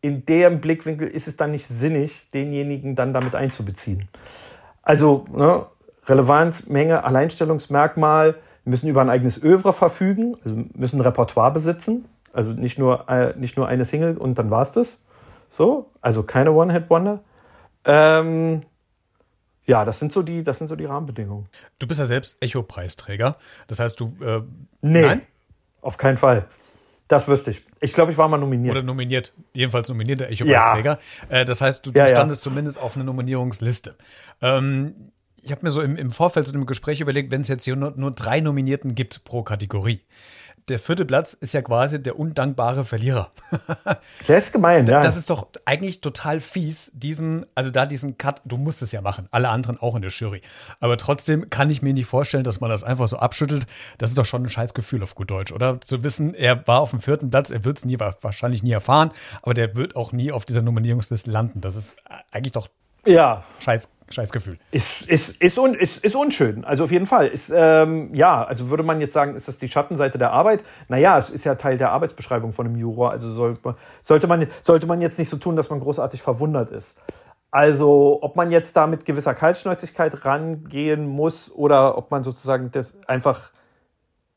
in 0.00 0.24
dem 0.26 0.60
Blickwinkel 0.60 1.08
ist 1.08 1.26
es 1.26 1.36
dann 1.36 1.50
nicht 1.50 1.66
sinnig, 1.66 2.30
denjenigen 2.32 2.94
dann 2.94 3.12
damit 3.12 3.34
einzubeziehen. 3.34 4.08
Also 4.82 5.26
ne, 5.32 5.66
Relevanz, 6.06 6.66
Menge, 6.66 7.04
Alleinstellungsmerkmal, 7.04 8.36
müssen 8.64 8.88
über 8.88 9.00
ein 9.00 9.10
eigenes 9.10 9.42
Övre 9.42 9.72
verfügen, 9.72 10.36
also 10.44 10.64
müssen 10.74 10.98
ein 10.98 11.02
Repertoire 11.02 11.50
besitzen, 11.52 12.04
also 12.38 12.52
nicht 12.52 12.78
nur, 12.78 13.08
äh, 13.08 13.36
nicht 13.36 13.56
nur 13.56 13.66
eine 13.66 13.84
Single 13.84 14.16
und 14.16 14.38
dann 14.38 14.48
war 14.48 14.62
es 14.62 14.70
das. 14.70 15.00
So, 15.50 15.90
also 16.00 16.22
keine 16.22 16.52
One-Hit-Wonder. 16.52 17.24
Ähm, 17.84 18.62
ja, 19.64 19.84
das 19.84 19.98
sind 19.98 20.12
so 20.12 20.22
die, 20.22 20.44
das 20.44 20.58
sind 20.58 20.68
so 20.68 20.76
die 20.76 20.84
Rahmenbedingungen. 20.84 21.48
Du 21.80 21.88
bist 21.88 21.98
ja 21.98 22.06
selbst 22.06 22.40
Echo-Preisträger. 22.40 23.38
Das 23.66 23.80
heißt, 23.80 23.98
du. 23.98 24.16
Äh, 24.22 24.42
nee, 24.82 25.02
nein? 25.02 25.22
auf 25.80 25.96
keinen 25.96 26.16
Fall. 26.16 26.46
Das 27.08 27.26
wüsste 27.26 27.50
ich. 27.50 27.62
Ich 27.80 27.92
glaube, 27.92 28.12
ich 28.12 28.18
war 28.18 28.28
mal 28.28 28.38
nominiert. 28.38 28.70
Oder 28.70 28.84
nominiert, 28.84 29.32
jedenfalls 29.52 29.88
nominierter 29.88 30.28
Echo-Preisträger. 30.28 31.00
Ja. 31.30 31.36
Äh, 31.40 31.44
das 31.44 31.60
heißt, 31.60 31.84
du, 31.84 31.90
du 31.90 31.98
ja, 31.98 32.06
standest 32.06 32.46
ja. 32.46 32.50
zumindest 32.50 32.78
auf 32.78 32.94
einer 32.94 33.04
Nominierungsliste. 33.04 33.96
Ähm, 34.42 35.10
ich 35.42 35.50
habe 35.50 35.66
mir 35.66 35.72
so 35.72 35.80
im, 35.80 35.96
im 35.96 36.12
Vorfeld 36.12 36.46
zu 36.46 36.52
dem 36.52 36.66
Gespräch 36.66 37.00
überlegt, 37.00 37.32
wenn 37.32 37.40
es 37.40 37.48
jetzt 37.48 37.64
hier 37.64 37.74
nur, 37.74 37.94
nur 37.96 38.12
drei 38.12 38.38
Nominierten 38.38 38.94
gibt 38.94 39.24
pro 39.24 39.42
Kategorie, 39.42 40.02
der 40.68 40.78
vierte 40.78 41.04
Platz 41.04 41.34
ist 41.34 41.54
ja 41.54 41.62
quasi 41.62 42.02
der 42.02 42.18
undankbare 42.18 42.84
Verlierer. 42.84 43.30
Der 44.28 44.38
ist 44.38 44.52
gemein, 44.52 44.86
ja. 44.86 45.00
Das 45.00 45.16
ist 45.16 45.30
doch 45.30 45.48
eigentlich 45.64 46.00
total 46.00 46.40
fies, 46.40 46.92
diesen, 46.94 47.46
also 47.54 47.70
da 47.70 47.86
diesen 47.86 48.18
Cut, 48.18 48.42
du 48.44 48.56
musst 48.56 48.82
es 48.82 48.92
ja 48.92 49.00
machen, 49.00 49.28
alle 49.30 49.48
anderen 49.48 49.78
auch 49.78 49.94
in 49.94 50.02
der 50.02 50.10
Jury. 50.10 50.42
Aber 50.80 50.96
trotzdem 50.96 51.50
kann 51.50 51.70
ich 51.70 51.82
mir 51.82 51.94
nicht 51.94 52.06
vorstellen, 52.06 52.44
dass 52.44 52.60
man 52.60 52.70
das 52.70 52.84
einfach 52.84 53.08
so 53.08 53.18
abschüttelt. 53.18 53.66
Das 53.96 54.10
ist 54.10 54.18
doch 54.18 54.24
schon 54.24 54.44
ein 54.44 54.48
scheiß 54.48 54.74
Gefühl 54.74 55.02
auf 55.02 55.14
gut 55.14 55.30
Deutsch, 55.30 55.52
oder? 55.52 55.80
Zu 55.80 56.02
wissen, 56.02 56.34
er 56.34 56.66
war 56.66 56.80
auf 56.80 56.90
dem 56.90 57.00
vierten 57.00 57.30
Platz, 57.30 57.50
er 57.50 57.64
wird 57.64 57.78
es 57.78 57.84
nie, 57.84 57.98
wahrscheinlich 57.98 58.62
nie 58.62 58.72
erfahren, 58.72 59.12
aber 59.42 59.54
der 59.54 59.76
wird 59.76 59.96
auch 59.96 60.12
nie 60.12 60.32
auf 60.32 60.44
dieser 60.44 60.62
Nominierungsliste 60.62 61.30
landen. 61.30 61.60
Das 61.60 61.76
ist 61.76 61.96
eigentlich 62.30 62.52
doch 62.52 62.68
ja. 63.06 63.44
scheiß 63.60 63.88
Scheißgefühl. 64.10 64.58
Ist, 64.70 65.02
ist, 65.02 65.40
ist, 65.40 65.58
un, 65.58 65.74
ist, 65.74 66.02
ist 66.02 66.14
unschön, 66.16 66.64
also 66.64 66.84
auf 66.84 66.90
jeden 66.90 67.06
Fall. 67.06 67.28
Ist, 67.28 67.52
ähm, 67.54 68.14
ja, 68.14 68.42
also 68.42 68.70
würde 68.70 68.82
man 68.82 69.00
jetzt 69.00 69.12
sagen, 69.12 69.34
ist 69.34 69.48
das 69.48 69.58
die 69.58 69.68
Schattenseite 69.68 70.18
der 70.18 70.32
Arbeit? 70.32 70.60
Naja, 70.88 71.18
es 71.18 71.28
ist 71.28 71.44
ja 71.44 71.54
Teil 71.56 71.76
der 71.76 71.92
Arbeitsbeschreibung 71.92 72.52
von 72.52 72.66
einem 72.66 72.76
Juror. 72.76 73.10
Also 73.10 73.34
sollte 73.34 74.26
man, 74.26 74.46
sollte 74.62 74.86
man, 74.86 75.02
jetzt 75.02 75.18
nicht 75.18 75.28
so 75.28 75.36
tun, 75.36 75.56
dass 75.56 75.68
man 75.68 75.80
großartig 75.80 76.22
verwundert 76.22 76.70
ist. 76.70 77.00
Also, 77.50 78.18
ob 78.20 78.36
man 78.36 78.50
jetzt 78.50 78.76
da 78.76 78.86
mit 78.86 79.04
gewisser 79.04 79.34
Kaltschnäuzigkeit 79.34 80.24
rangehen 80.24 81.06
muss 81.06 81.50
oder 81.50 81.96
ob 81.96 82.10
man 82.10 82.22
sozusagen 82.22 82.70
das 82.70 82.94
einfach 83.06 83.52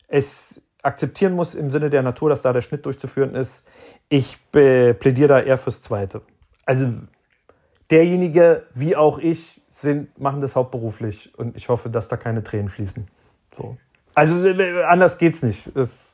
es 0.08 0.62
akzeptieren 0.84 1.34
muss 1.34 1.56
im 1.56 1.72
Sinne 1.72 1.90
der 1.90 2.04
Natur, 2.04 2.30
dass 2.30 2.42
da 2.42 2.54
der 2.54 2.62
Schnitt 2.62 2.86
durchzuführen 2.86 3.36
ist. 3.36 3.68
Ich 4.10 4.38
plädiere 4.51 5.28
da 5.28 5.40
eher 5.40 5.58
fürs 5.58 5.82
Zweite. 5.82 6.22
Also 6.66 6.92
derjenige, 7.90 8.66
wie 8.74 8.96
auch 8.96 9.20
ich, 9.20 9.61
sind, 9.72 10.20
machen 10.20 10.42
das 10.42 10.56
hauptberuflich 10.56 11.34
und 11.38 11.56
ich 11.56 11.70
hoffe, 11.70 11.90
dass 11.90 12.08
da 12.10 12.18
keine 12.18 12.44
Tränen 12.44 12.70
fließen. 12.70 13.08
So. 13.56 13.78
Also 14.13 14.46
äh, 14.46 14.84
anders 14.84 15.18
geht's 15.18 15.42
nicht. 15.44 15.68
Es 15.75 16.13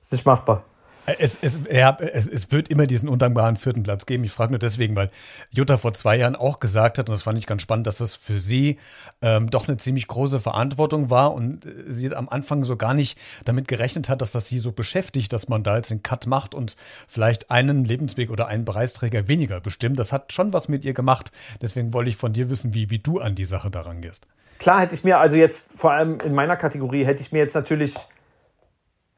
ist 0.00 0.12
nicht 0.12 0.24
machbar. 0.24 0.64
Es, 1.06 1.38
es, 1.42 1.60
ja, 1.70 1.96
es, 2.00 2.26
es 2.26 2.50
wird 2.50 2.68
immer 2.68 2.86
diesen 2.86 3.10
undankbaren 3.10 3.56
vierten 3.56 3.82
Platz 3.82 4.06
geben. 4.06 4.24
Ich 4.24 4.32
frage 4.32 4.52
nur 4.52 4.58
deswegen, 4.58 4.96
weil 4.96 5.10
Jutta 5.50 5.76
vor 5.76 5.92
zwei 5.92 6.16
Jahren 6.16 6.34
auch 6.34 6.60
gesagt 6.60 6.98
hat, 6.98 7.08
und 7.08 7.12
das 7.12 7.22
fand 7.22 7.36
ich 7.36 7.46
ganz 7.46 7.60
spannend, 7.60 7.86
dass 7.86 7.98
das 7.98 8.14
für 8.16 8.38
sie 8.38 8.78
ähm, 9.20 9.50
doch 9.50 9.68
eine 9.68 9.76
ziemlich 9.76 10.06
große 10.06 10.40
Verantwortung 10.40 11.10
war 11.10 11.34
und 11.34 11.66
äh, 11.66 11.70
sie 11.88 12.14
am 12.14 12.28
Anfang 12.30 12.64
so 12.64 12.76
gar 12.76 12.94
nicht 12.94 13.18
damit 13.44 13.68
gerechnet 13.68 14.08
hat, 14.08 14.22
dass 14.22 14.32
das 14.32 14.48
sie 14.48 14.58
so 14.58 14.72
beschäftigt, 14.72 15.32
dass 15.34 15.48
man 15.48 15.62
da 15.62 15.76
jetzt 15.76 15.90
einen 15.90 16.02
Cut 16.02 16.26
macht 16.26 16.54
und 16.54 16.76
vielleicht 17.06 17.50
einen 17.50 17.84
Lebensweg 17.84 18.30
oder 18.30 18.46
einen 18.46 18.64
Preisträger 18.64 19.28
weniger 19.28 19.60
bestimmt. 19.60 19.98
Das 19.98 20.10
hat 20.10 20.32
schon 20.32 20.54
was 20.54 20.68
mit 20.68 20.86
ihr 20.86 20.94
gemacht. 20.94 21.32
Deswegen 21.60 21.92
wollte 21.92 22.08
ich 22.08 22.16
von 22.16 22.32
dir 22.32 22.48
wissen, 22.48 22.72
wie, 22.72 22.88
wie 22.88 22.98
du 22.98 23.20
an 23.20 23.34
die 23.34 23.44
Sache 23.44 23.70
daran 23.70 24.00
gehst. 24.00 24.26
Klar 24.58 24.80
hätte 24.80 24.94
ich 24.94 25.04
mir, 25.04 25.18
also 25.18 25.36
jetzt 25.36 25.68
vor 25.74 25.92
allem 25.92 26.18
in 26.24 26.32
meiner 26.32 26.56
Kategorie, 26.56 27.04
hätte 27.04 27.20
ich 27.20 27.32
mir 27.32 27.40
jetzt 27.40 27.54
natürlich 27.54 27.94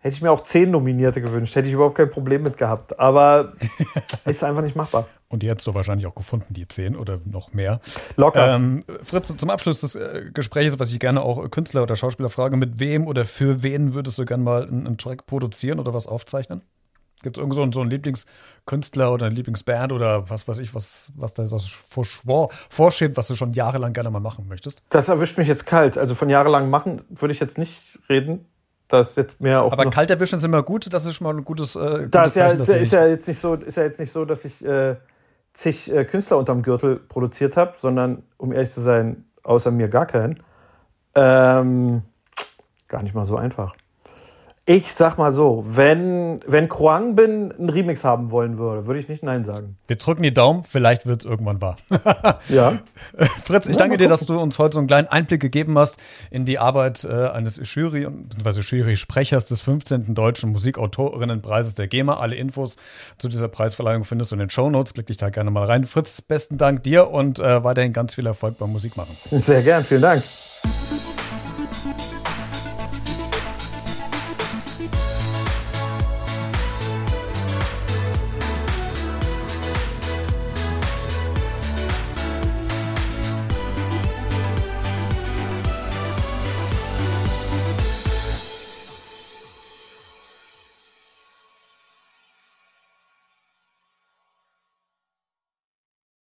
Hätte 0.06 0.14
ich 0.14 0.22
mir 0.22 0.30
auch 0.30 0.44
zehn 0.44 0.70
Nominierte 0.70 1.20
gewünscht, 1.20 1.56
hätte 1.56 1.66
ich 1.66 1.74
überhaupt 1.74 1.96
kein 1.96 2.08
Problem 2.08 2.44
mit 2.44 2.56
gehabt. 2.56 3.00
Aber 3.00 3.54
ist 4.24 4.44
einfach 4.44 4.62
nicht 4.62 4.76
machbar. 4.76 5.08
Und 5.26 5.42
die 5.42 5.50
hättest 5.50 5.66
du 5.66 5.74
wahrscheinlich 5.74 6.06
auch 6.06 6.14
gefunden, 6.14 6.54
die 6.54 6.68
zehn 6.68 6.94
oder 6.94 7.18
noch 7.24 7.52
mehr. 7.52 7.80
Locker. 8.14 8.54
Ähm, 8.54 8.84
Fritz, 9.02 9.36
zum 9.36 9.50
Abschluss 9.50 9.80
des 9.80 9.96
äh, 9.96 10.30
Gesprächs, 10.32 10.78
was 10.78 10.92
ich 10.92 11.00
gerne 11.00 11.22
auch 11.22 11.50
Künstler 11.50 11.82
oder 11.82 11.96
Schauspieler 11.96 12.28
frage, 12.28 12.56
mit 12.56 12.78
wem 12.78 13.08
oder 13.08 13.24
für 13.24 13.64
wen 13.64 13.94
würdest 13.94 14.16
du 14.18 14.24
gerne 14.24 14.44
mal 14.44 14.62
einen, 14.62 14.86
einen 14.86 14.96
Track 14.96 15.26
produzieren 15.26 15.80
oder 15.80 15.92
was 15.92 16.06
aufzeichnen? 16.06 16.62
Gibt 17.24 17.36
es 17.36 17.40
irgend 17.40 17.56
so 17.56 17.62
einen, 17.62 17.72
so 17.72 17.80
einen 17.80 17.90
Lieblingskünstler 17.90 19.12
oder 19.12 19.26
eine 19.26 19.34
Lieblingsband 19.34 19.90
oder 19.90 20.30
was 20.30 20.46
weiß 20.46 20.60
ich, 20.60 20.72
was, 20.72 21.12
was 21.16 21.34
da 21.34 21.48
so 21.48 21.58
vor, 21.58 22.50
vorsteht, 22.70 23.16
was 23.16 23.26
du 23.26 23.34
schon 23.34 23.50
jahrelang 23.50 23.92
gerne 23.92 24.12
mal 24.12 24.20
machen 24.20 24.46
möchtest? 24.46 24.84
Das 24.90 25.08
erwischt 25.08 25.36
mich 25.36 25.48
jetzt 25.48 25.66
kalt. 25.66 25.98
Also 25.98 26.14
von 26.14 26.30
jahrelang 26.30 26.70
machen 26.70 27.02
würde 27.08 27.34
ich 27.34 27.40
jetzt 27.40 27.58
nicht 27.58 27.82
reden 28.08 28.46
das 28.88 29.16
jetzt 29.16 29.40
mehr 29.40 29.62
auch. 29.62 29.72
Aber 29.72 29.90
kalt 29.90 30.10
erwischen 30.10 30.36
ist 30.36 30.44
immer 30.44 30.62
gut, 30.62 30.92
das 30.92 31.06
ist 31.06 31.16
schon 31.16 31.26
mal 31.26 31.34
ein 31.34 31.44
gutes, 31.44 31.76
äh, 31.76 31.78
gutes 31.78 32.10
das 32.10 32.34
Zeichen. 32.34 32.64
Ja, 32.64 32.74
ist, 32.76 32.92
ja 32.92 33.06
jetzt 33.06 33.28
nicht 33.28 33.40
so, 33.40 33.54
ist 33.54 33.76
ja 33.76 33.82
jetzt 33.82 33.98
nicht 33.98 34.12
so, 34.12 34.24
dass 34.24 34.44
ich 34.44 34.64
äh, 34.64 34.96
zig 35.54 35.92
äh, 35.92 36.04
Künstler 36.04 36.38
unterm 36.38 36.62
Gürtel 36.62 36.96
produziert 36.96 37.56
habe, 37.56 37.74
sondern 37.80 38.22
um 38.36 38.52
ehrlich 38.52 38.70
zu 38.70 38.80
sein, 38.80 39.24
außer 39.42 39.70
mir 39.70 39.88
gar 39.88 40.06
keinen. 40.06 40.42
Ähm, 41.14 42.02
gar 42.88 43.02
nicht 43.02 43.14
mal 43.14 43.24
so 43.24 43.36
einfach. 43.36 43.74
Ich 44.68 44.92
sag 44.92 45.16
mal 45.16 45.32
so, 45.32 45.62
wenn, 45.64 46.40
wenn 46.44 46.68
Kruang 46.68 47.14
Bin 47.14 47.52
einen 47.52 47.70
Remix 47.70 48.02
haben 48.02 48.32
wollen 48.32 48.58
würde, 48.58 48.88
würde 48.88 48.98
ich 48.98 49.08
nicht 49.08 49.22
Nein 49.22 49.44
sagen. 49.44 49.76
Wir 49.86 49.94
drücken 49.94 50.24
die 50.24 50.34
Daumen, 50.34 50.64
vielleicht 50.64 51.06
wird 51.06 51.20
es 51.20 51.24
irgendwann 51.24 51.60
wahr. 51.60 51.76
ja. 52.48 52.80
Fritz, 53.44 53.68
ich 53.68 53.76
danke 53.76 53.96
dir, 53.96 54.08
dass 54.08 54.26
du 54.26 54.36
uns 54.36 54.58
heute 54.58 54.74
so 54.74 54.80
einen 54.80 54.88
kleinen 54.88 55.06
Einblick 55.06 55.40
gegeben 55.40 55.78
hast 55.78 55.98
in 56.32 56.46
die 56.46 56.58
Arbeit 56.58 57.04
äh, 57.04 57.28
eines 57.28 57.60
Jury- 57.62 58.08
bzw. 58.10 58.62
Jury-Sprechers 58.62 59.46
des 59.46 59.60
15. 59.60 60.16
Deutschen 60.16 60.50
Musikautorinnenpreises 60.50 61.76
der 61.76 61.86
GEMA. 61.86 62.16
Alle 62.16 62.34
Infos 62.34 62.76
zu 63.18 63.28
dieser 63.28 63.46
Preisverleihung 63.46 64.02
findest 64.02 64.32
du 64.32 64.34
in 64.34 64.40
den 64.40 64.50
Show 64.50 64.68
Notes. 64.68 64.94
Klick 64.94 65.06
dich 65.06 65.16
da 65.16 65.30
gerne 65.30 65.52
mal 65.52 65.64
rein. 65.64 65.84
Fritz, 65.84 66.20
besten 66.22 66.58
Dank 66.58 66.82
dir 66.82 67.08
und 67.08 67.38
äh, 67.38 67.62
weiterhin 67.62 67.92
ganz 67.92 68.16
viel 68.16 68.26
Erfolg 68.26 68.58
beim 68.58 68.72
Musikmachen. 68.72 69.16
Sehr 69.30 69.62
gern, 69.62 69.84
vielen 69.84 70.02
Dank. 70.02 70.24